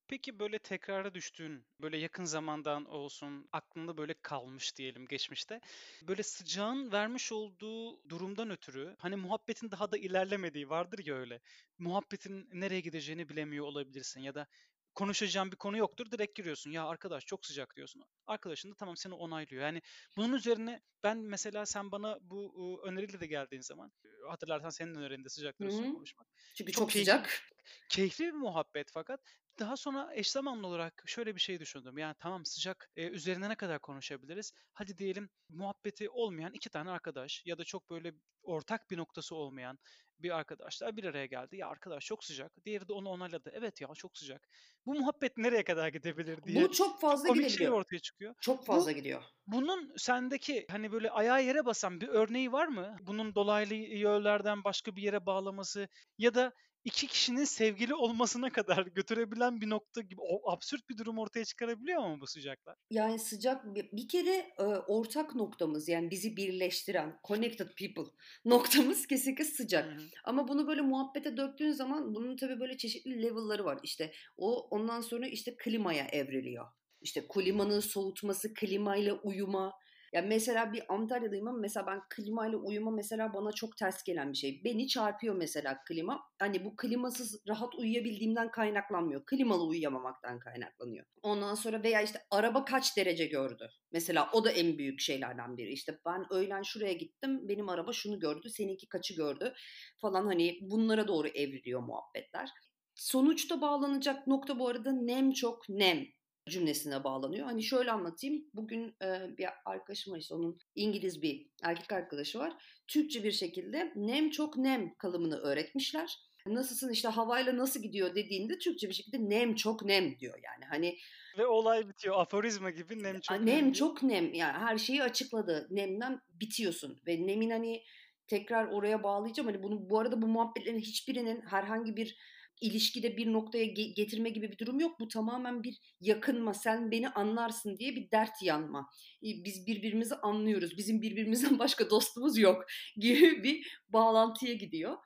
Peki 0.09 0.39
böyle 0.39 0.59
tekrara 0.59 1.15
düştüğün, 1.15 1.67
böyle 1.81 1.97
yakın 1.99 2.25
zamandan 2.25 2.85
olsun, 2.85 3.49
aklında 3.53 3.97
böyle 3.97 4.15
kalmış 4.23 4.77
diyelim 4.77 5.07
geçmişte. 5.07 5.61
Böyle 6.03 6.23
sıcağın 6.23 6.93
vermiş 6.93 7.33
olduğu 7.33 8.09
durumdan 8.09 8.51
ötürü 8.51 8.97
hani 8.99 9.17
muhabbetin 9.17 9.71
daha 9.71 9.93
da 9.93 9.97
ilerlemediği 9.99 10.69
vardır 10.71 11.07
ya 11.07 11.15
öyle. 11.15 11.41
Muhabbetin 11.79 12.49
nereye 12.53 12.81
gideceğini 12.81 13.29
bilemiyor 13.29 13.65
olabilirsin 13.67 14.21
ya 14.21 14.35
da 14.35 14.47
konuşacağın 14.95 15.53
bir 15.53 15.57
konu 15.57 15.77
yoktur 15.79 16.11
direkt 16.11 16.35
giriyorsun. 16.37 16.71
Ya 16.71 16.87
arkadaş 16.87 17.27
çok 17.27 17.47
sıcak 17.47 17.77
diyorsun. 17.77 18.03
Arkadaşın 18.27 18.71
da 18.71 18.75
tamam 18.75 18.97
seni 18.97 19.15
onaylıyor. 19.15 19.63
Yani 19.63 19.83
bunun 20.17 20.33
üzerine 20.33 20.81
ben 21.03 21.19
mesela 21.19 21.67
sen 21.67 21.93
bana 21.93 22.19
bu 22.21 22.55
ıı, 22.85 22.91
öneriyle 22.91 23.21
de 23.21 23.27
geldiğin 23.27 23.63
zaman 23.63 23.93
hatırlarsan 24.29 24.71
senin 24.71 24.95
önerinde 24.95 25.29
sıcaklar 25.29 25.67
Hı 25.67 25.69
üstüne 25.69 25.89
konuşmak. 25.89 26.29
Çünkü 26.55 26.73
Çok 26.73 26.75
çok 26.75 26.93
keyifli 26.93 27.11
sıcak. 27.13 27.43
Keyifli 27.89 28.25
bir 28.27 28.33
muhabbet 28.33 28.91
fakat 28.93 29.21
daha 29.59 29.77
sonra 29.77 30.15
eş 30.15 30.31
zamanlı 30.31 30.67
olarak 30.67 31.03
şöyle 31.07 31.35
bir 31.35 31.41
şey 31.41 31.61
düşündüm. 31.61 31.99
Yani 31.99 32.15
tamam 32.19 32.45
sıcak 32.47 32.91
e, 32.97 33.09
üzerine 33.09 33.49
ne 33.49 33.55
kadar 33.57 33.79
konuşabiliriz? 33.81 34.53
Hadi 34.73 34.99
diyelim 34.99 35.31
muhabbeti 35.49 36.11
olmayan 36.11 36.53
iki 36.53 36.71
tane 36.71 36.91
arkadaş 36.91 37.43
ya 37.47 37.59
da 37.59 37.65
çok 37.65 37.91
böyle 37.91 38.13
ortak 38.43 38.91
bir 38.91 38.97
noktası 38.99 39.35
olmayan 39.37 39.79
bir 40.19 40.31
arkadaşlar 40.39 40.97
bir 40.97 41.05
araya 41.05 41.27
geldi. 41.27 41.57
Ya 41.57 41.69
arkadaş 41.69 42.05
çok 42.05 42.25
sıcak. 42.25 42.53
Diğeri 42.65 42.89
de 42.89 42.93
onu 42.93 43.09
onayladı. 43.09 43.51
Evet 43.55 43.81
ya 43.81 43.89
çok 43.97 44.19
sıcak. 44.19 44.49
Bu 44.87 44.95
muhabbet 44.95 45.37
nereye 45.37 45.65
kadar 45.65 45.89
gidebilir 45.89 46.43
diye 46.45 46.67
Bu 46.67 46.73
çok 46.73 47.01
fazla 47.01 47.29
gidebiliyor. 47.29 47.73
ortaya 47.73 47.99
çıkıyor. 47.99 48.35
Çok 48.41 48.67
Bu 48.71 48.79
fazla 48.79 48.93
gidiyor. 48.93 49.23
bunun 49.47 49.95
sendeki 49.97 50.67
hani 50.71 50.93
böyle 50.93 51.11
ayağa 51.11 51.39
yere 51.39 51.65
basan 51.67 52.01
bir 52.01 52.09
örneği 52.09 52.53
var 52.53 52.69
mı? 52.69 52.97
Bunun 53.01 53.35
dolaylı 53.35 53.75
yollardan 53.77 54.65
başka 54.65 54.97
bir 54.97 55.03
yere 55.03 55.27
bağlaması 55.27 55.89
ya 56.19 56.35
da 56.35 56.53
iki 56.89 57.07
kişinin 57.07 57.45
sevgili 57.45 57.95
olmasına 57.95 58.51
kadar 58.51 58.87
götürebilen 58.87 59.61
bir 59.61 59.71
nokta 59.71 60.01
gibi 60.01 60.21
o 60.21 60.51
absürt 60.51 60.89
bir 60.89 60.99
durum 60.99 61.19
ortaya 61.19 61.45
çıkarabiliyor 61.45 62.07
mu 62.07 62.21
bu 62.21 62.27
sıcaklar? 62.27 62.77
Yani 62.91 63.19
sıcak 63.19 63.75
bir, 63.75 63.89
bir 63.93 64.09
kere 64.09 64.55
e, 64.59 64.63
ortak 64.65 65.35
noktamız 65.35 65.89
yani 65.89 66.11
bizi 66.11 66.37
birleştiren 66.37 67.21
connected 67.29 67.69
people 67.79 68.13
noktamız 68.45 69.07
kesinlikle 69.07 69.45
sıcak. 69.45 69.93
hı. 69.93 70.03
Ama 70.25 70.49
bunu 70.49 70.67
böyle 70.67 70.81
muhabbete 70.81 71.37
döktüğün 71.37 71.73
zaman 71.73 72.15
bunun 72.15 72.37
tabii 72.37 72.61
böyle 72.61 72.77
çeşitli 72.77 73.23
level'ları 73.23 73.65
var. 73.65 73.79
İşte 73.83 74.13
o 74.37 74.69
ondan 74.69 75.01
sonra 75.01 75.27
işte 75.27 75.57
klimaya 75.57 76.07
evriliyor. 76.07 76.67
İşte 77.01 77.29
klimanın 77.29 77.81
soğutması, 77.81 78.55
klimayla 78.55 79.15
uyuma. 79.15 79.73
Ya 80.13 80.23
mesela 80.23 80.73
bir 80.73 80.95
Antalya'dayım 80.95 81.49
ama 81.49 81.59
mesela 81.59 81.87
ben 81.87 82.01
klimayla 82.11 82.59
uyuma 82.59 82.91
mesela 82.91 83.35
bana 83.35 83.53
çok 83.53 83.77
ters 83.77 84.03
gelen 84.03 84.33
bir 84.33 84.37
şey. 84.37 84.61
Beni 84.65 84.89
çarpıyor 84.89 85.35
mesela 85.35 85.81
klima. 85.89 86.21
Hani 86.39 86.65
bu 86.65 86.77
klimasız 86.77 87.41
rahat 87.49 87.75
uyuyabildiğimden 87.75 88.51
kaynaklanmıyor. 88.51 89.23
Klimalı 89.27 89.65
uyuyamamaktan 89.65 90.39
kaynaklanıyor. 90.39 91.07
Ondan 91.23 91.55
sonra 91.55 91.83
veya 91.83 92.03
işte 92.03 92.23
araba 92.31 92.65
kaç 92.65 92.97
derece 92.97 93.27
gördü? 93.27 93.71
Mesela 93.93 94.31
o 94.33 94.45
da 94.45 94.51
en 94.51 94.79
büyük 94.79 95.01
şeylerden 95.01 95.57
biri. 95.57 95.73
İşte 95.73 95.99
ben 96.07 96.33
öğlen 96.33 96.63
şuraya 96.63 96.93
gittim. 96.93 97.49
Benim 97.49 97.69
araba 97.69 97.93
şunu 97.93 98.21
gördü. 98.21 98.51
Seninki 98.51 98.89
kaçı 98.89 99.17
gördü? 99.17 99.55
Falan 100.01 100.27
hani 100.27 100.59
bunlara 100.63 101.09
doğru 101.09 101.29
evriliyor 101.29 101.81
muhabbetler. 101.81 102.49
Sonuçta 102.95 103.61
bağlanacak 103.61 104.27
nokta 104.27 104.59
bu 104.59 104.69
arada 104.69 104.93
nem 104.93 105.33
çok 105.33 105.69
nem 105.69 106.07
cümlesine 106.49 107.05
bağlanıyor. 107.05 107.47
Hani 107.47 107.63
şöyle 107.63 107.91
anlatayım. 107.91 108.45
Bugün 108.55 108.97
e, 109.03 109.39
bir 109.39 109.47
arkadaşım 109.65 110.13
var 110.13 110.19
işte 110.19 110.35
onun 110.35 110.59
İngiliz 110.75 111.23
bir 111.23 111.47
erkek 111.63 111.93
arkadaşı 111.93 112.39
var. 112.39 112.53
Türkçe 112.87 113.25
bir 113.25 113.33
şekilde 113.33 113.93
nem 113.97 114.31
çok 114.31 114.57
nem 114.57 114.95
kalıbını 114.95 115.37
öğretmişler. 115.37 116.19
Nasılsın 116.47 116.93
işte 116.93 117.09
havayla 117.09 117.57
nasıl 117.57 117.83
gidiyor 117.83 118.15
dediğinde 118.15 118.59
Türkçe 118.59 118.89
bir 118.89 118.95
şekilde 118.95 119.31
nem 119.31 119.55
çok 119.55 119.85
nem 119.85 120.19
diyor 120.19 120.39
yani. 120.45 120.65
Hani 120.71 120.99
Ve 121.39 121.47
olay 121.47 121.89
bitiyor. 121.89 122.21
Aforizma 122.21 122.71
gibi 122.71 123.03
nem 123.03 123.21
çok 123.21 123.41
nem 123.41 123.47
nem 123.47 123.73
çok 123.73 124.03
nem 124.03 124.35
yani 124.35 124.59
her 124.59 124.79
şeyi 124.79 125.03
açıkladı. 125.03 125.67
Nemden 125.71 126.21
bitiyorsun 126.31 127.01
ve 127.07 127.27
nemin 127.27 127.51
hani 127.51 127.83
tekrar 128.27 128.67
oraya 128.67 129.03
bağlayacağım. 129.03 129.47
Hani 129.49 129.63
bunu 129.63 129.91
bu 129.91 129.99
arada 129.99 130.23
bu 130.23 130.27
muhabbetlerin 130.27 130.79
hiçbirinin 130.79 131.41
herhangi 131.41 131.97
bir 131.97 132.19
ilişkide 132.61 133.17
bir 133.17 133.33
noktaya 133.33 133.65
ge- 133.65 133.95
getirme 133.95 134.31
gibi 134.31 134.53
bir 134.53 134.59
durum 134.59 134.81
yok. 134.81 135.01
Bu 135.01 135.09
tamamen 135.09 135.63
bir 135.63 135.79
yakınma, 136.01 136.55
sen 136.55 136.91
beni 136.91 137.09
anlarsın 137.09 137.79
diye 137.79 137.97
bir 137.97 138.11
dert 138.11 138.43
yanma. 138.43 138.91
Biz 139.23 139.67
birbirimizi 139.67 140.15
anlıyoruz. 140.15 140.77
Bizim 140.79 141.03
birbirimizden 141.03 141.59
başka 141.59 141.91
dostumuz 141.91 142.39
yok 142.39 142.65
gibi 142.97 143.43
bir 143.43 143.81
bağlantıya 143.89 144.55
gidiyor. 144.55 144.97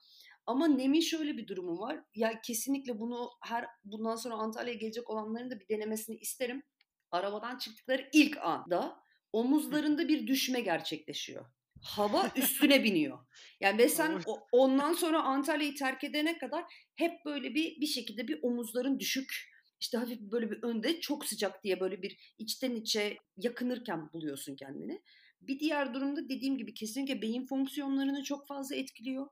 Ama 0.47 0.69
Nem'in 0.69 1.01
şöyle 1.01 1.37
bir 1.37 1.47
durumu 1.47 1.79
var. 1.79 2.01
Ya 2.15 2.41
kesinlikle 2.41 2.99
bunu 2.99 3.31
her 3.43 3.67
bundan 3.85 4.17
sonra 4.17 4.35
Antalya'ya 4.35 4.79
gelecek 4.79 5.11
olanların 5.11 5.51
da 5.51 5.61
bir 5.61 5.69
denemesini 5.69 6.17
isterim. 6.17 6.63
Arabadan 7.11 7.59
çıktıkları 7.59 8.09
ilk 8.13 8.37
anda 8.37 8.97
omuzlarında 9.33 10.09
bir 10.09 10.27
düşme 10.27 10.61
gerçekleşiyor. 10.61 11.47
Hava 11.83 12.33
üstüne 12.37 12.85
biniyor. 12.85 13.19
Yani 13.61 13.79
ve 13.79 13.89
sen 13.89 14.23
o- 14.27 14.41
ondan 14.53 14.93
sonra 14.93 15.23
Antalya'yı 15.23 15.75
terk 15.75 16.05
edene 16.05 16.39
kadar 16.39 16.65
hep 16.97 17.25
böyle 17.25 17.55
bir 17.55 17.81
bir 17.81 17.87
şekilde 17.87 18.29
bir 18.29 18.39
omuzların 18.43 19.01
düşük 19.01 19.53
işte 19.81 19.99
hafif 19.99 20.21
böyle 20.21 20.51
bir 20.51 20.62
önde 20.62 21.01
çok 21.01 21.27
sıcak 21.27 21.65
diye 21.65 21.81
böyle 21.81 22.03
bir 22.03 22.35
içten 22.39 22.75
içe 22.75 23.17
yakınırken 23.37 24.12
buluyorsun 24.12 24.57
kendini. 24.57 25.03
Bir 25.41 25.59
diğer 25.61 25.95
durumda 25.95 26.29
dediğim 26.29 26.59
gibi 26.59 26.75
kesinlikle 26.75 27.23
beyin 27.23 27.47
fonksiyonlarını 27.47 28.23
çok 28.23 28.47
fazla 28.49 28.77
etkiliyor. 28.77 29.27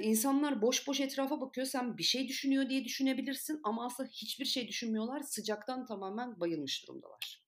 İnsanlar 0.00 0.62
boş 0.62 0.86
boş 0.88 1.00
etrafa 1.00 1.40
bakıyor. 1.40 1.66
Sen 1.66 1.98
bir 1.98 2.02
şey 2.02 2.28
düşünüyor 2.28 2.68
diye 2.68 2.84
düşünebilirsin 2.84 3.60
ama 3.64 3.86
aslında 3.86 4.08
hiçbir 4.08 4.44
şey 4.44 4.68
düşünmüyorlar. 4.68 5.20
Sıcaktan 5.20 5.86
tamamen 5.86 6.40
bayılmış 6.40 6.88
durumdalar. 6.88 7.42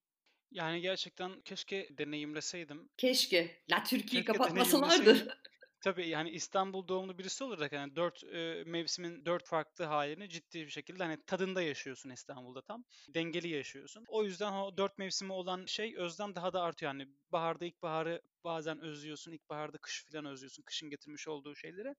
Yani 0.53 0.81
gerçekten 0.81 1.41
keşke 1.41 1.89
deneyimleseydim. 1.99 2.89
Keşke. 2.97 3.63
La 3.71 3.83
Türkiye'yi 3.83 4.25
kapatmasalardı. 4.25 5.39
Tabii 5.83 6.09
yani 6.09 6.31
İstanbul 6.31 6.89
doğumlu 6.89 7.19
birisi 7.19 7.45
olarak 7.45 7.73
hani 7.73 7.97
dört 7.97 8.25
e, 8.25 8.65
mevsimin 8.67 9.25
dört 9.27 9.47
farklı 9.47 9.85
halini 9.85 10.29
ciddi 10.29 10.61
bir 10.61 10.71
şekilde 10.71 11.05
hani 11.05 11.19
tadında 11.27 11.63
yaşıyorsun 11.63 12.11
İstanbul'da 12.11 12.63
tam. 12.63 12.85
Dengeli 13.09 13.49
yaşıyorsun. 13.49 14.05
O 14.09 14.25
yüzden 14.25 14.53
o 14.53 14.77
dört 14.77 14.99
mevsimi 14.99 15.33
olan 15.33 15.67
şey 15.67 15.97
özlem 15.97 16.35
daha 16.35 16.53
da 16.53 16.63
artıyor. 16.63 16.93
Yani 16.93 17.09
baharda 17.33 17.65
ilkbaharı 17.65 18.23
bazen 18.45 18.81
özlüyorsun. 18.81 19.33
İlkbaharda 19.33 19.79
kış 19.79 20.05
falan 20.13 20.25
özlüyorsun. 20.25 20.63
Kışın 20.63 20.91
getirmiş 20.91 21.29
olduğu 21.29 21.55
şeyleri. 21.55 21.95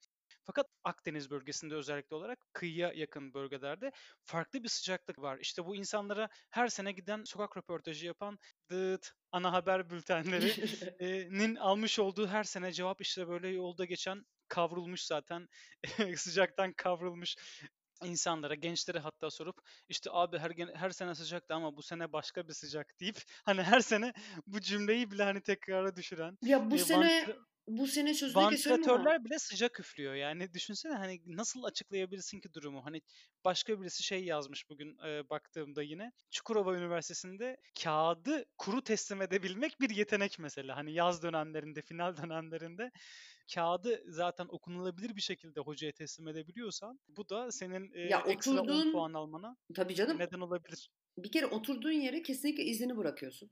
Fakat 0.46 0.68
Akdeniz 0.84 1.30
bölgesinde 1.30 1.76
özellikle 1.76 2.16
olarak 2.16 2.40
kıyıya 2.54 2.94
yakın 2.94 3.34
bölgelerde 3.34 3.92
farklı 4.24 4.64
bir 4.64 4.70
sıcaklık 4.70 5.20
var. 5.20 5.38
İşte 5.42 5.66
bu 5.66 5.76
insanlara 5.76 6.30
her 6.50 6.68
sene 6.68 6.92
giden 6.92 7.24
sokak 7.24 7.58
röportajı 7.58 8.06
yapan 8.06 8.40
dıt 8.70 9.12
ana 9.32 9.54
haber 9.54 9.90
bültenlerinin 9.90 11.56
almış 11.56 12.00
olduğu 12.00 12.28
her 12.28 12.44
sene 12.44 12.72
cevap 12.72 13.02
işte 13.02 13.28
böyle 13.28 13.48
yolda 13.48 13.86
geçen 13.86 14.26
kavrulmuş 14.48 15.02
zaten 15.04 15.48
sıcaktan 16.16 16.74
kavrulmuş 16.74 17.36
insanlara, 18.04 18.56
gençlere 18.56 19.00
hatta 19.00 19.32
sorup 19.32 19.58
işte 19.90 20.10
abi 20.14 20.38
her 20.38 20.52
her 20.76 20.90
sene 20.90 21.16
sıcaktı 21.16 21.54
ama 21.54 21.78
bu 21.78 21.84
sene 21.84 22.14
başka 22.14 22.48
bir 22.48 22.54
sıcak 22.54 23.00
deyip 23.00 23.18
hani 23.44 23.64
her 23.64 23.80
sene 23.80 24.14
bu 24.48 24.62
cümleyi 24.62 25.12
bile 25.12 25.24
hani 25.24 25.42
tekrara 25.42 25.96
düşüren 25.96 26.38
ya 26.42 26.72
bu 26.72 26.76
e, 26.76 26.80
sene 26.80 27.26
bu 27.68 27.88
sene 27.88 28.14
sözünü 28.14 28.50
kesiyorum 28.50 29.26
bile 29.26 29.40
sıcak 29.40 29.80
üflüyor. 29.80 30.14
Yani 30.14 30.54
düşünsene 30.54 30.94
hani 30.94 31.22
nasıl 31.26 31.64
açıklayabilirsin 31.64 32.40
ki 32.40 32.54
durumu? 32.54 32.86
Hani 32.86 33.02
başka 33.46 33.82
birisi 33.82 34.04
şey 34.04 34.24
yazmış 34.24 34.70
bugün 34.70 34.98
e, 35.08 35.30
baktığımda 35.30 35.84
yine. 35.84 36.12
Çukurova 36.32 36.76
Üniversitesi'nde 36.78 37.58
kağıdı 37.84 38.46
kuru 38.58 38.84
teslim 38.84 39.22
edebilmek 39.22 39.82
bir 39.82 39.90
yetenek 39.90 40.40
mesela. 40.40 40.76
Hani 40.76 40.94
yaz 40.94 41.24
dönemlerinde, 41.24 41.82
final 41.82 42.18
dönemlerinde 42.18 42.92
kağıdı 43.54 44.04
zaten 44.08 44.46
okunulabilir 44.50 45.16
bir 45.16 45.22
şekilde 45.22 45.60
hocaya 45.60 45.92
teslim 45.92 46.28
edebiliyorsan 46.28 47.00
bu 47.08 47.30
da 47.30 47.52
senin 47.52 47.92
e, 47.94 48.00
Ya 48.02 48.24
ekstra 48.28 48.52
10 48.52 48.58
oturduğun 48.58 48.92
puan 48.92 49.14
almana 49.14 49.58
tabii 49.76 49.96
canım 49.96 50.20
neden 50.20 50.40
olabilir. 50.40 50.90
bir 51.18 51.32
kere 51.32 51.46
oturduğun 51.46 51.92
yere 51.92 52.22
kesinlikle 52.22 52.64
izini 52.64 52.98
bırakıyorsun. 52.98 53.50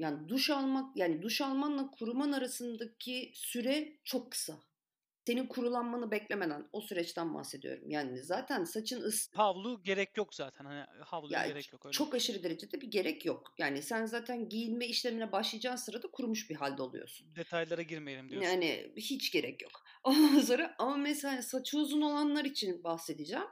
Yani 0.00 0.28
duş 0.28 0.50
almak 0.50 0.96
yani 0.96 1.22
duş 1.22 1.40
almanla 1.40 1.90
kuruman 1.90 2.32
arasındaki 2.32 3.32
süre 3.34 3.98
çok 4.04 4.32
kısa. 4.32 4.58
Senin 5.26 5.46
kurulanmanı 5.46 6.10
beklemeden 6.10 6.68
o 6.72 6.80
süreçten 6.80 7.34
bahsediyorum. 7.34 7.90
Yani 7.90 8.22
zaten 8.22 8.64
saçın 8.64 9.02
ıs 9.02 9.28
Havlu 9.34 9.82
gerek 9.82 10.16
yok 10.16 10.34
zaten. 10.34 10.64
Hani 10.64 10.84
havluya 11.04 11.40
ya 11.40 11.48
gerek 11.48 11.72
yok 11.72 11.86
öyle. 11.86 11.92
çok 11.92 12.14
aşırı 12.14 12.42
derecede 12.42 12.80
bir 12.80 12.90
gerek 12.90 13.24
yok. 13.24 13.54
Yani 13.58 13.82
sen 13.82 14.06
zaten 14.06 14.48
giyinme 14.48 14.86
işlemine 14.86 15.32
başlayacağın 15.32 15.76
sırada 15.76 16.10
kurumuş 16.10 16.50
bir 16.50 16.54
halde 16.54 16.82
oluyorsun. 16.82 17.36
Detaylara 17.36 17.82
girmeyelim 17.82 18.30
diyorsun. 18.30 18.50
Yani 18.50 18.92
hiç 18.96 19.32
gerek 19.32 19.62
yok. 19.62 19.84
Ondan 20.04 20.40
sonra 20.40 20.74
ama 20.78 20.96
mesela 20.96 21.42
saçı 21.42 21.78
uzun 21.78 22.00
olanlar 22.00 22.44
için 22.44 22.84
bahsedeceğim. 22.84 23.46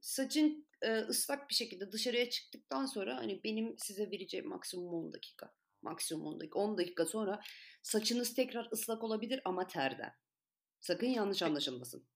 Saçın 0.00 0.66
e, 0.82 0.96
ıslak 0.96 1.50
bir 1.50 1.54
şekilde 1.54 1.92
dışarıya 1.92 2.30
çıktıktan 2.30 2.86
sonra 2.86 3.16
hani 3.16 3.44
benim 3.44 3.78
size 3.78 4.10
vereceğim 4.10 4.48
maksimum 4.48 4.94
10 4.94 5.12
dakika. 5.12 5.54
Maksimum 5.84 6.26
10 6.26 6.40
dakika. 6.40 6.58
10 6.58 6.78
dakika 6.78 7.06
sonra 7.06 7.40
saçınız 7.82 8.34
tekrar 8.34 8.68
ıslak 8.72 9.04
olabilir 9.04 9.40
ama 9.44 9.66
terden. 9.66 10.12
Sakın 10.80 11.06
yanlış 11.06 11.42
Peki, 11.42 11.44
anlaşılmasın. 11.44 12.08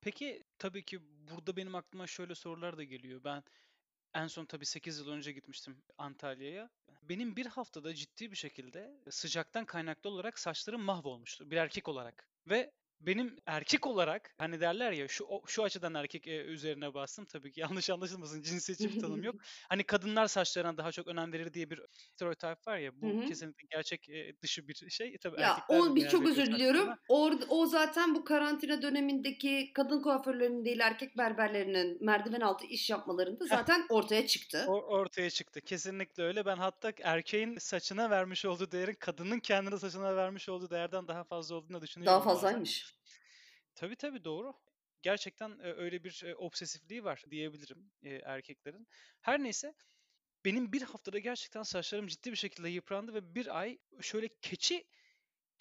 peki 0.00 0.44
tabii 0.58 0.84
ki 0.84 0.98
burada 1.02 1.56
benim 1.56 1.74
aklıma 1.74 2.06
şöyle 2.06 2.34
sorular 2.34 2.76
da 2.78 2.84
geliyor. 2.84 3.24
Ben 3.24 3.42
en 4.14 4.26
son 4.26 4.46
tabii 4.46 4.66
8 4.66 4.98
yıl 4.98 5.08
önce 5.08 5.32
gitmiştim 5.32 5.84
Antalya'ya. 5.98 6.70
Benim 7.02 7.36
bir 7.36 7.46
haftada 7.46 7.94
ciddi 7.94 8.30
bir 8.30 8.36
şekilde 8.36 9.00
sıcaktan 9.10 9.64
kaynaklı 9.66 10.10
olarak 10.10 10.38
saçlarım 10.38 10.82
mahvolmuştu 10.82 11.50
bir 11.50 11.56
erkek 11.56 11.88
olarak. 11.88 12.28
Ve 12.50 12.72
benim 13.06 13.36
erkek 13.46 13.86
olarak 13.86 14.34
hani 14.38 14.60
derler 14.60 14.92
ya 14.92 15.08
şu 15.08 15.26
şu 15.46 15.62
açıdan 15.64 15.94
erkek 15.94 16.26
e, 16.26 16.44
üzerine 16.44 16.94
bastım 16.94 17.26
tabii 17.26 17.52
ki 17.52 17.60
yanlış 17.60 17.90
anlaşılmasın 17.90 18.42
cinsiyetçi 18.42 18.90
bir 18.90 18.96
tanım 18.98 19.22
yok. 19.22 19.36
Hani 19.68 19.84
kadınlar 19.84 20.26
saçlarına 20.26 20.76
daha 20.76 20.92
çok 20.92 21.06
önem 21.08 21.32
verir 21.32 21.52
diye 21.54 21.70
bir 21.70 21.80
stereotip 22.14 22.66
var 22.66 22.78
ya 22.78 22.90
bu 23.02 23.22
hı. 23.22 23.24
kesinlikle 23.24 23.66
gerçek 23.70 24.08
e, 24.08 24.32
dışı 24.42 24.68
bir 24.68 24.90
şey. 24.90 25.18
Tabii 25.18 25.40
Ya 25.40 25.64
o 25.68 25.96
bir 25.96 26.08
çok 26.08 26.26
özür 26.26 26.46
diliyorum. 26.46 26.98
Orada 27.08 27.44
o 27.48 27.66
zaten 27.66 28.14
bu 28.14 28.24
karantina 28.24 28.82
dönemindeki 28.82 29.72
kadın 29.74 30.02
kuaförlerinin 30.02 30.64
değil 30.64 30.80
erkek 30.80 31.18
berberlerinin 31.18 32.04
merdiven 32.04 32.40
altı 32.40 32.66
iş 32.66 32.90
yapmalarında 32.90 33.46
zaten 33.46 33.86
ortaya 33.88 34.26
çıktı. 34.26 34.66
o 34.66 34.72
ortaya 34.82 35.30
çıktı. 35.30 35.60
Kesinlikle 35.60 36.22
öyle. 36.22 36.46
Ben 36.46 36.56
hatta 36.56 36.92
erkeğin 37.02 37.58
saçına 37.58 38.10
vermiş 38.10 38.44
olduğu 38.44 38.70
değerin 38.72 38.94
kadının 39.00 39.40
kendine 39.40 39.78
saçına 39.78 40.16
vermiş 40.16 40.48
olduğu 40.48 40.70
değerden 40.70 41.08
daha 41.08 41.24
fazla 41.24 41.54
olduğunu 41.56 41.76
da 41.76 41.82
Daha 42.04 42.20
düşünüyorum 42.20 42.24
bazen. 42.24 42.64
fazlaymış. 42.64 42.91
Tabii 43.74 43.96
tabii 43.96 44.24
doğru. 44.24 44.54
Gerçekten 45.02 45.64
öyle 45.64 46.04
bir 46.04 46.24
obsesifliği 46.38 47.04
var 47.04 47.24
diyebilirim 47.30 47.92
erkeklerin. 48.04 48.86
Her 49.20 49.42
neyse 49.42 49.74
benim 50.44 50.72
bir 50.72 50.82
haftada 50.82 51.18
gerçekten 51.18 51.62
saçlarım 51.62 52.06
ciddi 52.06 52.30
bir 52.30 52.36
şekilde 52.36 52.68
yıprandı 52.68 53.14
ve 53.14 53.34
bir 53.34 53.58
ay 53.60 53.78
şöyle 54.00 54.28
keçi 54.42 54.84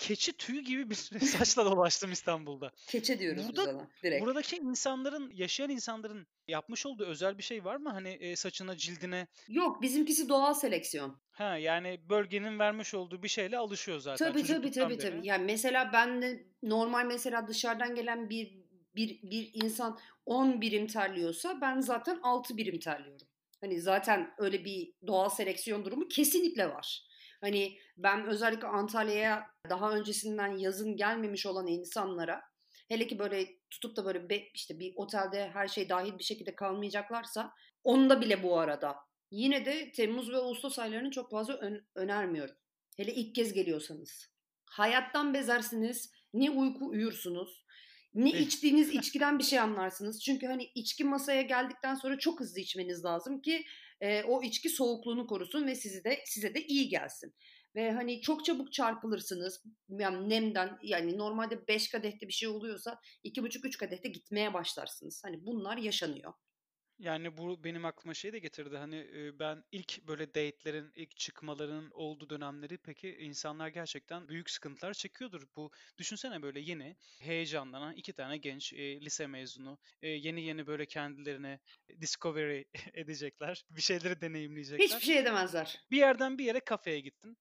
keçi 0.01 0.33
tüyü 0.33 0.61
gibi 0.61 0.89
bir 0.89 0.95
saçla 1.19 1.65
dolaştım 1.65 2.11
İstanbul'da. 2.11 2.71
Keçe 2.87 3.19
diyoruz 3.19 3.41
biz 3.49 3.57
Burada 3.57 3.75
ona 3.75 3.87
direkt. 4.03 4.25
buradaki 4.25 4.55
insanların, 4.57 5.31
yaşayan 5.33 5.69
insanların 5.69 6.27
yapmış 6.47 6.85
olduğu 6.85 7.05
özel 7.05 7.37
bir 7.37 7.43
şey 7.43 7.65
var 7.65 7.75
mı? 7.75 7.89
Hani 7.89 8.09
e, 8.09 8.35
saçına, 8.35 8.77
cildine 8.77 9.27
Yok 9.47 9.81
bizimkisi 9.81 10.29
doğal 10.29 10.53
seleksiyon. 10.53 11.21
ha 11.31 11.57
yani 11.57 11.99
bölgenin 12.09 12.59
vermiş 12.59 12.93
olduğu 12.93 13.23
bir 13.23 13.27
şeyle 13.27 13.57
alışıyor 13.57 13.99
zaten 13.99 14.27
Tabii 14.31 14.43
tabii 14.43 14.71
tabii 14.71 14.97
tabii. 14.97 15.19
Yani 15.27 15.45
mesela 15.45 15.89
ben 15.93 16.21
de 16.21 16.47
normal 16.63 17.05
mesela 17.05 17.47
dışarıdan 17.47 17.95
gelen 17.95 18.29
bir 18.29 18.61
bir 18.95 19.21
bir 19.23 19.49
insan 19.53 19.99
10 20.25 20.61
birim 20.61 20.87
terliyorsa 20.87 21.61
ben 21.61 21.79
zaten 21.79 22.19
6 22.23 22.57
birim 22.57 22.79
terliyorum. 22.79 23.27
Hani 23.61 23.81
zaten 23.81 24.33
öyle 24.37 24.65
bir 24.65 24.93
doğal 25.07 25.29
seleksiyon 25.29 25.85
durumu 25.85 26.07
kesinlikle 26.07 26.69
var. 26.69 27.10
Hani 27.41 27.77
ben 27.97 28.25
özellikle 28.25 28.67
Antalya'ya 28.67 29.47
daha 29.69 29.91
öncesinden 29.91 30.57
yazın 30.57 30.97
gelmemiş 30.97 31.45
olan 31.45 31.67
insanlara 31.67 32.41
hele 32.89 33.07
ki 33.07 33.19
böyle 33.19 33.47
tutup 33.69 33.95
da 33.95 34.05
böyle 34.05 34.29
be, 34.29 34.43
işte 34.53 34.79
bir 34.79 34.93
otelde 34.95 35.49
her 35.49 35.67
şey 35.67 35.89
dahil 35.89 36.17
bir 36.17 36.23
şekilde 36.23 36.55
kalmayacaklarsa 36.55 37.53
onda 37.83 38.21
bile 38.21 38.43
bu 38.43 38.59
arada 38.59 38.95
yine 39.31 39.65
de 39.65 39.91
Temmuz 39.91 40.31
ve 40.31 40.37
Ağustos 40.37 40.79
aylarını 40.79 41.11
çok 41.11 41.31
fazla 41.31 41.53
ön- 41.53 41.85
önermiyorum. 41.95 42.55
Hele 42.97 43.13
ilk 43.13 43.35
kez 43.35 43.53
geliyorsanız. 43.53 44.31
Hayattan 44.65 45.33
bezersiniz, 45.33 46.11
ne 46.33 46.49
uyku 46.49 46.89
uyursunuz, 46.89 47.65
ne 48.13 48.29
içtiğiniz 48.29 48.89
içkiden 48.89 49.39
bir 49.39 49.43
şey 49.43 49.59
anlarsınız. 49.59 50.23
Çünkü 50.23 50.47
hani 50.47 50.63
içki 50.75 51.03
masaya 51.03 51.41
geldikten 51.41 51.95
sonra 51.95 52.19
çok 52.19 52.39
hızlı 52.39 52.59
içmeniz 52.61 53.05
lazım 53.05 53.41
ki 53.41 53.63
e, 54.01 54.23
o 54.23 54.43
içki 54.43 54.69
soğukluğunu 54.69 55.27
korusun 55.27 55.67
ve 55.67 55.75
sizi 55.75 56.03
de 56.03 56.19
size 56.25 56.55
de 56.55 56.65
iyi 56.65 56.89
gelsin. 56.89 57.33
Ve 57.75 57.91
hani 57.91 58.21
çok 58.21 58.45
çabuk 58.45 58.73
çarpılırsınız. 58.73 59.63
Yani 59.89 60.29
nemden 60.29 60.79
yani 60.83 61.17
normalde 61.17 61.67
5 61.67 61.89
kadehte 61.89 62.27
bir 62.27 62.33
şey 62.33 62.49
oluyorsa 62.49 62.99
2,5-3 63.23 63.77
kadehte 63.77 64.09
gitmeye 64.09 64.53
başlarsınız. 64.53 65.21
Hani 65.25 65.45
bunlar 65.45 65.77
yaşanıyor. 65.77 66.33
Yani 67.01 67.37
bu 67.37 67.63
benim 67.63 67.85
aklıma 67.85 68.13
şey 68.13 68.33
de 68.33 68.39
getirdi. 68.39 68.77
Hani 68.77 69.07
ben 69.39 69.63
ilk 69.71 70.07
böyle 70.07 70.27
date'lerin, 70.27 70.91
ilk 70.95 71.17
çıkmaların 71.17 71.91
olduğu 71.91 72.29
dönemleri 72.29 72.77
peki 72.77 73.17
insanlar 73.19 73.67
gerçekten 73.67 74.27
büyük 74.27 74.49
sıkıntılar 74.49 74.93
çekiyordur. 74.93 75.47
Bu 75.55 75.71
düşünsene 75.97 76.41
böyle 76.41 76.59
yeni 76.59 76.95
heyecanlanan 77.19 77.93
iki 77.95 78.13
tane 78.13 78.37
genç 78.37 78.73
e, 78.73 79.01
lise 79.01 79.27
mezunu 79.27 79.77
e, 80.01 80.09
yeni 80.09 80.41
yeni 80.41 80.67
böyle 80.67 80.85
kendilerine 80.85 81.59
discovery 82.01 82.63
edecekler. 82.93 83.65
Bir 83.69 83.81
şeyleri 83.81 84.21
deneyimleyecekler. 84.21 84.85
Hiçbir 84.85 85.05
şey 85.05 85.17
edemezler. 85.17 85.81
Bir 85.91 85.97
yerden 85.97 86.37
bir 86.37 86.45
yere 86.45 86.59
kafeye 86.59 86.99
gittin. 86.99 87.37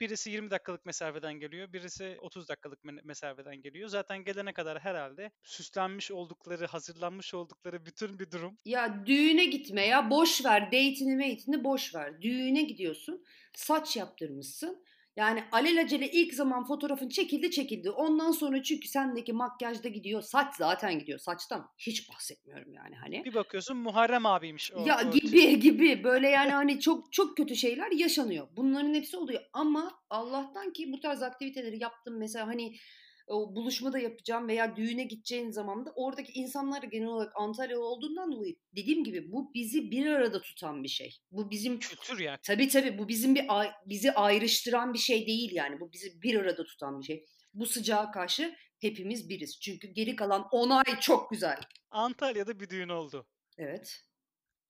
Birisi 0.00 0.30
20 0.30 0.50
dakikalık 0.50 0.86
mesafeden 0.86 1.34
geliyor, 1.34 1.72
birisi 1.72 2.16
30 2.20 2.48
dakikalık 2.48 2.84
me- 2.84 3.04
mesafeden 3.04 3.62
geliyor. 3.62 3.88
Zaten 3.88 4.24
gelene 4.24 4.52
kadar 4.52 4.80
herhalde 4.80 5.30
süslenmiş 5.42 6.10
oldukları, 6.10 6.66
hazırlanmış 6.66 7.34
oldukları 7.34 7.86
bütün 7.86 8.18
bir 8.18 8.30
durum. 8.30 8.58
Ya 8.64 9.06
düğüne 9.06 9.44
gitme 9.44 9.86
ya 9.86 10.10
boş 10.10 10.44
ver 10.44 10.66
date'ini 10.66 11.16
mate'ini 11.16 11.64
boş 11.64 11.94
ver. 11.94 12.22
Düğüne 12.22 12.62
gidiyorsun 12.62 13.24
saç 13.54 13.96
yaptırmışsın. 13.96 14.84
Yani 15.20 15.44
alelacele 15.52 16.10
ilk 16.10 16.34
zaman 16.34 16.64
fotoğrafın 16.64 17.08
çekildi 17.08 17.50
çekildi. 17.50 17.90
Ondan 17.90 18.30
sonra 18.32 18.62
çünkü 18.62 18.88
sendeki 18.88 19.32
makyajda 19.32 19.88
gidiyor. 19.88 20.22
Saç 20.22 20.54
zaten 20.54 20.98
gidiyor. 20.98 21.18
Saçtan 21.18 21.70
hiç 21.78 22.10
bahsetmiyorum 22.10 22.72
yani 22.72 22.96
hani. 22.96 23.24
Bir 23.24 23.34
bakıyorsun 23.34 23.76
Muharrem 23.76 24.26
abiymiş 24.26 24.72
o. 24.72 24.86
Ya 24.86 25.00
o 25.08 25.10
gibi 25.10 25.60
gibi 25.60 26.04
böyle 26.04 26.28
yani 26.28 26.50
hani 26.50 26.80
çok 26.80 27.12
çok 27.12 27.36
kötü 27.36 27.56
şeyler 27.56 27.90
yaşanıyor. 27.90 28.48
Bunların 28.56 28.94
hepsi 28.94 29.16
oluyor 29.16 29.42
ama 29.52 29.92
Allah'tan 30.10 30.72
ki 30.72 30.92
bu 30.92 31.00
tarz 31.00 31.22
aktiviteleri 31.22 31.82
yaptım 31.82 32.18
mesela 32.18 32.46
hani 32.46 32.76
o 33.30 33.54
buluşma 33.56 33.92
da 33.92 33.98
yapacağım 33.98 34.48
veya 34.48 34.76
düğüne 34.76 35.04
gideceğin 35.04 35.50
zaman 35.50 35.86
da 35.86 35.92
oradaki 35.94 36.32
insanlar 36.32 36.82
genel 36.82 37.08
olarak 37.08 37.32
Antalya 37.36 37.78
olduğundan 37.78 38.32
dolayı 38.32 38.56
dediğim 38.76 39.04
gibi 39.04 39.32
bu 39.32 39.54
bizi 39.54 39.90
bir 39.90 40.06
arada 40.06 40.40
tutan 40.40 40.82
bir 40.82 40.88
şey. 40.88 41.18
Bu 41.30 41.50
bizim 41.50 41.78
kültür 41.78 42.18
yani. 42.18 42.38
tabii 42.42 42.68
tabii 42.68 42.98
bu 42.98 43.08
bizim 43.08 43.34
bir 43.34 43.46
bizi 43.86 44.12
ayrıştıran 44.12 44.94
bir 44.94 44.98
şey 44.98 45.26
değil 45.26 45.52
yani. 45.52 45.80
Bu 45.80 45.92
bizi 45.92 46.22
bir 46.22 46.40
arada 46.40 46.64
tutan 46.64 47.00
bir 47.00 47.04
şey. 47.04 47.24
Bu 47.54 47.66
sıcağa 47.66 48.10
karşı 48.10 48.54
hepimiz 48.80 49.28
biriz. 49.28 49.60
Çünkü 49.60 49.88
geri 49.88 50.16
kalan 50.16 50.48
10 50.50 50.70
ay 50.70 51.00
çok 51.00 51.30
güzel. 51.30 51.60
Antalya'da 51.90 52.60
bir 52.60 52.70
düğün 52.70 52.88
oldu. 52.88 53.26
Evet. 53.58 54.04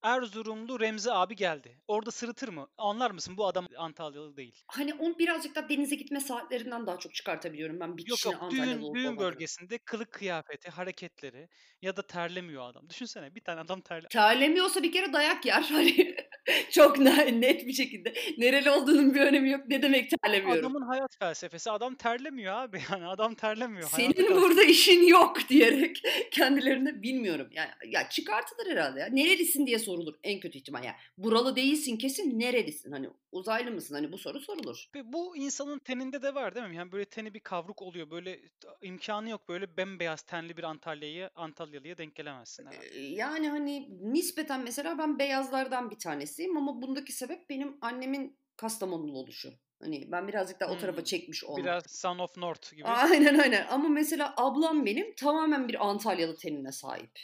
Erzurumlu 0.02 0.80
Remzi 0.80 1.12
abi 1.12 1.36
geldi. 1.36 1.78
Orada 1.88 2.10
sırıtır 2.10 2.48
mı? 2.48 2.68
Anlar 2.78 3.10
mısın 3.10 3.36
bu 3.36 3.46
adam 3.46 3.66
Antalyalı 3.76 4.36
değil. 4.36 4.62
Hani 4.66 4.94
onu 4.94 5.18
birazcık 5.18 5.54
da 5.56 5.68
denize 5.68 5.94
gitme 5.96 6.20
saatlerinden 6.20 6.86
daha 6.86 6.98
çok 6.98 7.14
çıkartabiliyorum 7.14 7.80
ben 7.80 7.96
bir 7.96 8.06
Yok 8.06 8.16
kişinin 8.16 8.32
yok 8.32 8.42
Antalyalı 8.42 8.80
düğün, 8.80 8.94
düğün 8.94 9.18
bölgesinde 9.18 9.78
kılık 9.78 10.12
kıyafeti, 10.12 10.70
hareketleri 10.70 11.48
ya 11.82 11.96
da 11.96 12.06
terlemiyor 12.06 12.70
adam. 12.70 12.88
Düşünsene 12.90 13.34
bir 13.34 13.40
tane 13.40 13.60
adam 13.60 13.80
terle. 13.80 14.08
Terlemiyorsa 14.08 14.82
bir 14.82 14.92
kere 14.92 15.12
dayak 15.12 15.46
yer. 15.46 15.62
Hani 15.70 16.16
çok 16.70 16.98
ne- 16.98 17.40
net 17.40 17.66
bir 17.66 17.72
şekilde. 17.72 18.14
Nereli 18.38 18.70
olduğunun 18.70 19.14
bir 19.14 19.20
önemi 19.20 19.50
yok. 19.50 19.60
Ne 19.68 19.82
demek 19.82 20.10
terlemiyorum? 20.22 20.60
Adamın 20.60 20.86
hayat 20.86 21.18
felsefesi 21.18 21.70
adam 21.70 21.94
terlemiyor 21.94 22.54
abi 22.54 22.80
yani 22.92 23.06
adam 23.06 23.34
terlemiyor. 23.34 23.88
Senin 23.88 24.36
burada 24.36 24.62
işin 24.62 25.06
yok 25.06 25.36
diyerek 25.48 26.02
kendilerine 26.30 27.02
bilmiyorum. 27.02 27.48
Yani 27.52 27.70
ya 27.86 28.08
çıkartılır 28.08 28.66
herhalde 28.66 29.00
ya. 29.00 29.06
Nerelisin 29.06 29.66
diye 29.66 29.78
sorulur 29.78 30.14
en 30.24 30.40
kötü 30.40 30.58
ihtimal 30.58 30.84
ya. 30.84 30.96
Buralı 31.18 31.56
değilsin 31.56 31.96
kesin 31.96 32.40
nerelisin 32.40 32.92
hani 32.92 33.08
uzaylı 33.32 33.70
mısın? 33.70 33.94
Hani 33.94 34.12
bu 34.12 34.18
soru 34.18 34.40
sorulur. 34.40 34.86
Bu 35.04 35.36
insanın 35.36 35.78
teninde 35.78 36.22
de 36.22 36.34
var 36.34 36.54
değil 36.54 36.66
mi? 36.66 36.76
Yani 36.76 36.92
böyle 36.92 37.04
teni 37.04 37.34
bir 37.34 37.40
kavruk 37.40 37.82
oluyor. 37.82 38.10
Böyle 38.10 38.40
imkanı 38.82 39.30
yok 39.30 39.48
böyle 39.48 39.76
bembeyaz 39.76 40.22
tenli 40.22 40.56
bir 40.56 40.62
Antalya'ya 40.62 41.30
Antalyalıya 41.34 41.98
denk 41.98 42.14
gelemezsin 42.14 42.66
herhalde. 42.66 42.98
Yani 42.98 43.48
hani 43.48 43.88
nispeten 44.12 44.60
mesela 44.64 44.98
ben 44.98 45.18
beyazlardan 45.18 45.90
bir 45.90 45.98
tanesiyim 45.98 46.56
ama 46.56 46.82
bundaki 46.82 47.12
sebep 47.12 47.50
benim 47.50 47.78
annemin 47.80 48.40
Kastamonulu 48.56 49.18
oluşu. 49.18 49.52
Hani 49.82 50.12
ben 50.12 50.28
birazcık 50.28 50.60
daha 50.60 50.70
hmm. 50.70 50.76
o 50.76 50.80
tarafa 50.80 51.04
çekmiş 51.04 51.44
olmak. 51.44 51.64
Biraz 51.64 51.84
Son 51.88 52.18
of 52.18 52.36
North 52.36 52.76
gibi. 52.76 52.84
Aynen 52.84 53.38
aynen. 53.38 53.66
Ama 53.66 53.88
mesela 53.88 54.34
ablam 54.36 54.86
benim 54.86 55.14
tamamen 55.14 55.68
bir 55.68 55.88
Antalyalı 55.88 56.36
tenine 56.36 56.72
sahip. 56.72 57.20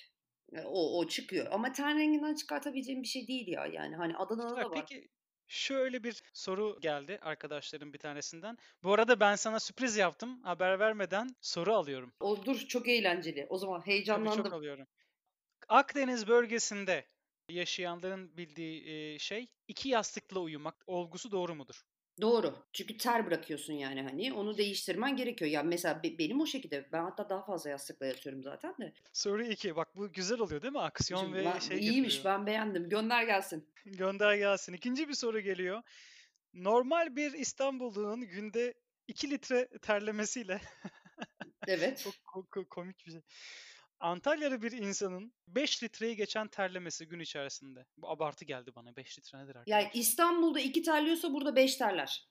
O, 0.64 0.98
o 0.98 1.08
çıkıyor. 1.08 1.46
Ama 1.50 1.72
ten 1.72 1.98
renginden 1.98 2.34
çıkartabileceğim 2.34 3.02
bir 3.02 3.08
şey 3.08 3.28
değil 3.28 3.48
ya. 3.48 3.66
Yani 3.66 3.96
hani 3.96 4.16
Adana'da 4.16 4.56
da 4.56 4.70
var. 4.70 4.74
Peki 4.74 5.08
şöyle 5.48 6.04
bir 6.04 6.22
soru 6.32 6.78
geldi 6.80 7.18
arkadaşlarım 7.22 7.92
bir 7.92 7.98
tanesinden. 7.98 8.59
Bu 8.82 8.92
arada 8.92 9.20
ben 9.20 9.37
sana 9.37 9.61
sürpriz 9.61 9.96
yaptım. 9.96 10.42
Haber 10.42 10.78
vermeden 10.78 11.28
soru 11.40 11.74
alıyorum. 11.74 12.12
O 12.20 12.44
dur 12.44 12.56
çok 12.68 12.88
eğlenceli. 12.88 13.46
O 13.48 13.59
zaman 13.59 13.87
heyecanlandım. 13.87 14.32
Tabii 14.32 14.44
çok 14.44 14.52
alıyorum. 14.52 14.87
Akdeniz 15.68 16.28
bölgesinde 16.28 17.06
yaşayanların 17.48 18.37
bildiği 18.37 19.20
şey 19.20 19.46
iki 19.68 19.88
yastıkla 19.88 20.40
uyumak 20.40 20.85
olgusu 20.87 21.30
doğru 21.30 21.54
mudur? 21.54 21.82
Doğru. 22.20 22.55
Çünkü 22.72 22.96
ter 22.96 23.26
bırakıyorsun 23.26 23.72
yani 23.72 24.02
hani 24.02 24.33
onu 24.33 24.59
değiştirmen 24.59 25.16
gerekiyor. 25.16 25.50
Yani 25.50 25.68
mesela 25.68 26.02
be- 26.02 26.18
benim 26.18 26.40
o 26.40 26.46
şekilde 26.46 26.88
ben 26.92 27.02
hatta 27.02 27.29
daha 27.29 27.44
fazla 27.44 27.70
yastıkla 27.70 28.07
yatıyorum 28.07 28.42
zaten 28.42 28.74
de. 28.81 28.92
Soru 29.12 29.44
2. 29.44 29.76
Bak 29.76 29.96
bu 29.96 30.12
güzel 30.12 30.38
oluyor 30.38 30.62
değil 30.62 30.72
mi? 30.72 30.81
Aksiyon 30.81 31.20
Şimdi 31.20 31.37
ve 31.37 31.44
ben, 31.44 31.59
şey 31.59 31.79
İyiymiş 31.79 32.14
getiriyor. 32.14 32.35
ben 32.38 32.46
beğendim. 32.46 32.88
Gönder 32.88 33.22
gelsin. 33.22 33.68
Gönder 33.87 34.35
gelsin. 34.35 34.72
İkinci 34.72 35.09
bir 35.09 35.14
soru 35.14 35.40
geliyor. 35.40 35.83
Normal 36.55 37.16
bir 37.16 37.33
İstanbullu'nun 37.33 38.20
günde 38.20 38.74
2 39.09 39.31
litre 39.31 39.68
terlemesiyle 39.83 40.61
Evet. 41.66 42.09
Çok 42.35 42.70
komik 42.70 43.07
bir 43.07 43.11
şey. 43.11 43.20
Antalyalı 44.00 44.62
bir 44.62 44.72
insanın 44.72 45.32
5 45.48 45.82
litreyi 45.82 46.16
geçen 46.16 46.48
terlemesi 46.48 47.09
gün 47.09 47.20
içerisinde. 47.20 47.87
Bu 47.96 48.11
abartı 48.11 48.44
geldi 48.44 48.70
bana. 48.76 48.96
5 48.96 49.18
litre 49.18 49.38
nedir 49.38 49.56
arkadaşlar? 49.56 49.80
Yani 49.80 49.90
İstanbul'da 49.94 50.61
2 50.61 50.82
terliyorsa 50.82 51.32
burada 51.32 51.56
5 51.56 51.76
terler. 51.76 52.28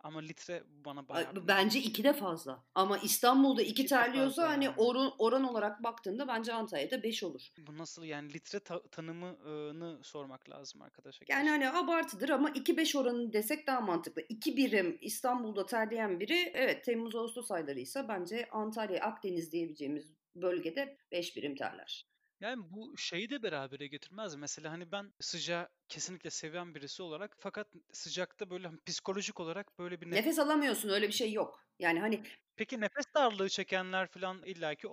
Ama 0.00 0.20
litre 0.20 0.62
bana 0.66 1.08
bayağı... 1.08 1.48
Bence 1.48 1.78
2 1.78 2.04
de 2.04 2.12
fazla. 2.12 2.64
Ama 2.74 2.98
İstanbul'da 2.98 3.62
2 3.62 3.86
terliyorsa 3.86 4.48
hani 4.48 4.64
yani. 4.64 4.74
oran, 4.76 5.12
oran 5.18 5.44
olarak 5.44 5.82
baktığında 5.82 6.28
bence 6.28 6.52
Antalya'da 6.52 7.02
5 7.02 7.22
olur. 7.22 7.48
Bu 7.58 7.78
nasıl 7.78 8.04
yani 8.04 8.32
litre 8.32 8.60
ta- 8.60 8.88
tanımını 8.88 10.04
sormak 10.04 10.50
lazım 10.50 10.82
arkadaşa. 10.82 11.24
Yani 11.28 11.48
hani 11.48 11.70
abartıdır 11.70 12.28
ama 12.28 12.50
2-5 12.50 12.98
oranı 12.98 13.32
desek 13.32 13.66
daha 13.66 13.80
mantıklı. 13.80 14.22
2 14.28 14.56
birim 14.56 14.98
İstanbul'da 15.00 15.66
terleyen 15.66 16.20
biri 16.20 16.50
evet 16.54 16.84
Temmuz-Ağustos 16.84 17.50
ayları 17.50 17.80
ise 17.80 18.08
bence 18.08 18.48
Antalya, 18.50 19.04
Akdeniz 19.04 19.52
diyebileceğimiz 19.52 20.17
bölgede 20.34 20.96
5 21.12 21.36
birim 21.36 21.56
terler. 21.56 22.06
Yani 22.40 22.62
bu 22.70 22.98
şeyi 22.98 23.30
de 23.30 23.42
berabere 23.42 23.86
getirmez 23.86 24.34
Mesela 24.34 24.72
hani 24.72 24.92
ben 24.92 25.12
sıcağı 25.20 25.68
kesinlikle 25.88 26.30
seven 26.30 26.74
birisi 26.74 27.02
olarak 27.02 27.36
fakat 27.38 27.68
sıcakta 27.92 28.50
böyle 28.50 28.68
hani 28.68 28.78
psikolojik 28.86 29.40
olarak 29.40 29.78
böyle 29.78 30.00
bir 30.00 30.06
nefes... 30.06 30.24
nefes 30.24 30.38
alamıyorsun 30.38 30.88
öyle 30.88 31.08
bir 31.08 31.12
şey 31.12 31.32
yok. 31.32 31.64
Yani 31.78 32.00
hani 32.00 32.22
Peki 32.56 32.80
nefes 32.80 33.04
darlığı 33.14 33.48
çekenler 33.48 34.06
falan 34.06 34.42
illaki 34.42 34.88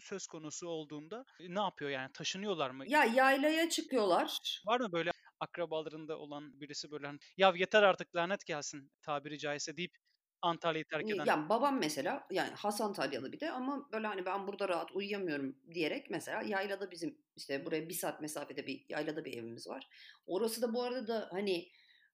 söz 0.00 0.26
konusu 0.26 0.68
olduğunda 0.68 1.24
e, 1.40 1.54
ne 1.54 1.60
yapıyor 1.60 1.90
yani 1.90 2.12
taşınıyorlar 2.12 2.70
mı? 2.70 2.84
Ya 2.88 3.04
yaylaya 3.04 3.68
çıkıyorlar. 3.68 4.60
Var 4.66 4.80
mı 4.80 4.92
böyle 4.92 5.10
akrabalarında 5.40 6.18
olan 6.18 6.60
birisi 6.60 6.90
böyle 6.90 7.06
hani 7.06 7.18
ya 7.36 7.52
yeter 7.56 7.82
artık 7.82 8.16
lanet 8.16 8.46
gelsin 8.46 8.90
tabiri 9.02 9.38
caizse 9.38 9.76
deyip 9.76 9.92
Antalya'yı 10.42 10.84
terk 10.84 11.10
eden. 11.10 11.24
Yani 11.24 11.48
babam 11.48 11.78
mesela 11.78 12.26
yani 12.30 12.50
Has 12.50 12.80
Antalyalı 12.80 13.32
bir 13.32 13.40
de 13.40 13.50
ama 13.50 13.88
böyle 13.92 14.06
hani 14.06 14.26
ben 14.26 14.46
burada 14.46 14.68
rahat 14.68 14.92
uyuyamıyorum 14.92 15.56
diyerek 15.74 16.10
mesela 16.10 16.42
yaylada 16.42 16.90
bizim 16.90 17.18
işte 17.36 17.66
buraya 17.66 17.88
bir 17.88 17.94
saat 17.94 18.20
mesafede 18.20 18.66
bir 18.66 18.84
yaylada 18.88 19.24
bir 19.24 19.32
evimiz 19.38 19.68
var. 19.68 19.88
Orası 20.26 20.62
da 20.62 20.74
bu 20.74 20.82
arada 20.82 21.08
da 21.08 21.28
hani 21.32 21.68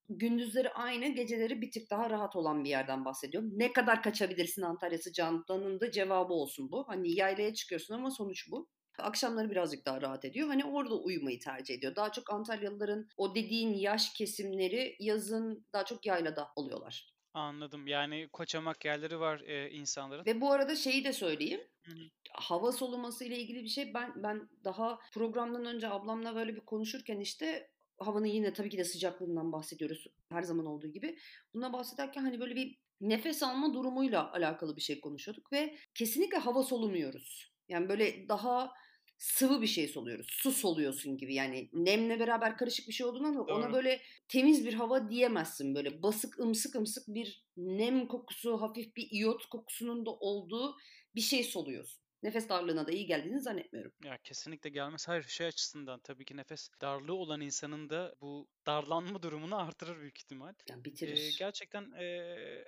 gündüzleri 0.09 0.71
aynı 0.71 1.09
geceleri 1.09 1.61
bir 1.63 1.71
tık 1.71 1.91
daha 1.91 2.11
rahat 2.11 2.37
olan 2.37 2.65
bir 2.65 2.69
yerden 2.71 3.05
bahsediyorum. 3.05 3.51
Ne 3.55 3.73
kadar 3.73 4.03
kaçabilirsin 4.03 4.63
Antalya 4.63 4.99
sıcağından 4.99 5.81
da 5.81 5.91
cevabı 5.91 6.33
olsun 6.33 6.73
bu. 6.73 6.89
Hani 6.89 7.15
yaylaya 7.15 7.55
çıkıyorsun 7.55 7.95
ama 7.95 8.11
sonuç 8.11 8.51
bu. 8.51 8.69
Akşamları 8.99 9.51
birazcık 9.51 9.87
daha 9.87 10.03
rahat 10.03 10.25
ediyor. 10.25 10.49
Hani 10.49 10.65
orada 10.65 10.95
uyumayı 10.95 11.41
tercih 11.41 11.75
ediyor. 11.75 11.97
Daha 11.97 12.13
çok 12.13 12.33
Antalyalıların 12.33 13.09
o 13.17 13.35
dediğin 13.35 13.75
yaş 13.75 14.13
kesimleri 14.13 14.97
yazın 15.01 15.67
daha 15.73 15.85
çok 15.85 16.07
yaylada 16.07 16.49
oluyorlar. 16.57 17.14
Anladım. 17.35 17.87
Yani 17.87 18.29
koçamak 18.33 18.85
yerleri 18.85 19.21
var 19.21 19.41
e, 19.41 19.71
insanların. 19.71 20.27
Ve 20.27 20.41
bu 20.41 20.53
arada 20.53 20.77
şeyi 20.77 21.05
de 21.05 21.13
söyleyeyim. 21.13 21.61
Hı-hı. 21.83 22.05
Hava 22.33 22.73
soluması 22.73 23.25
ile 23.25 23.39
ilgili 23.39 23.63
bir 23.63 23.69
şey 23.69 23.95
ben 23.95 24.23
ben 24.23 24.49
daha 24.65 24.99
programdan 25.13 25.65
önce 25.65 25.89
ablamla 25.89 26.35
böyle 26.35 26.57
bir 26.57 26.61
konuşurken 26.61 27.21
işte 27.21 27.71
havanın 27.99 28.27
yine 28.27 28.53
tabii 28.53 28.71
ki 28.71 28.79
de 28.79 28.85
sıcaklığından 28.85 29.53
bahsediyoruz 29.53 30.07
her 30.29 30.43
zaman 30.43 30.67
olduğu 30.67 30.89
gibi. 30.89 31.19
Bundan 31.55 31.73
bahsederken 31.73 32.23
hani 32.23 32.41
böyle 32.41 32.57
bir 32.57 32.79
nefes 33.01 33.43
alma 33.43 33.75
durumuyla 33.75 34.33
alakalı 34.33 34.77
bir 34.77 34.83
şey 34.83 35.01
konuşuyorduk 35.01 35.53
ve 35.53 35.77
kesinlikle 35.95 36.39
hava 36.39 36.63
solumuyoruz. 36.63 37.53
Yani 37.69 37.89
böyle 37.89 38.29
daha 38.29 38.73
sıvı 39.25 39.63
bir 39.63 39.67
şey 39.67 39.89
soluyoruz. 39.89 40.27
Su 40.31 40.53
soluyorsun 40.53 41.17
gibi 41.17 41.35
yani 41.35 41.69
nemle 41.73 42.21
beraber 42.21 42.57
karışık 42.57 42.89
bir 42.89 42.93
şey 42.93 43.07
olduğundan 43.07 43.35
Doğru. 43.35 43.55
ona 43.55 43.73
böyle 43.73 44.01
temiz 44.29 44.67
bir 44.67 44.75
hava 44.75 45.11
diyemezsin. 45.11 45.75
Böyle 45.75 46.03
basık 46.03 46.39
ımsık 46.39 46.75
ımsık 46.75 47.09
bir 47.09 47.45
nem 47.57 48.09
kokusu, 48.09 48.61
hafif 48.61 48.97
bir 48.97 49.07
iyot 49.11 49.47
kokusunun 49.47 50.07
da 50.07 50.11
olduğu 50.11 50.77
bir 51.15 51.21
şey 51.21 51.45
soluyorsun 51.45 52.05
nefes 52.23 52.49
darlığına 52.49 52.87
da 52.87 52.93
iyi 52.93 53.07
geldiğini 53.07 53.41
zannetmiyorum. 53.41 53.93
Ya 54.05 54.19
kesinlikle 54.25 54.71
gelmez. 54.71 55.09
Hayır 55.09 55.23
şey 55.23 55.47
açısından 55.47 56.01
tabii 56.01 56.25
ki 56.25 56.37
nefes 56.37 56.69
darlığı 56.81 57.15
olan 57.15 57.41
insanın 57.41 57.91
da 57.91 58.15
bu 58.21 58.49
darlanma 58.67 59.23
durumunu 59.23 59.57
artırır 59.57 60.01
büyük 60.01 60.19
ihtimal. 60.19 60.55
Yani 60.69 60.85
bitirir. 60.85 61.17
Ee, 61.17 61.31
gerçekten 61.39 61.93
e, 61.93 62.05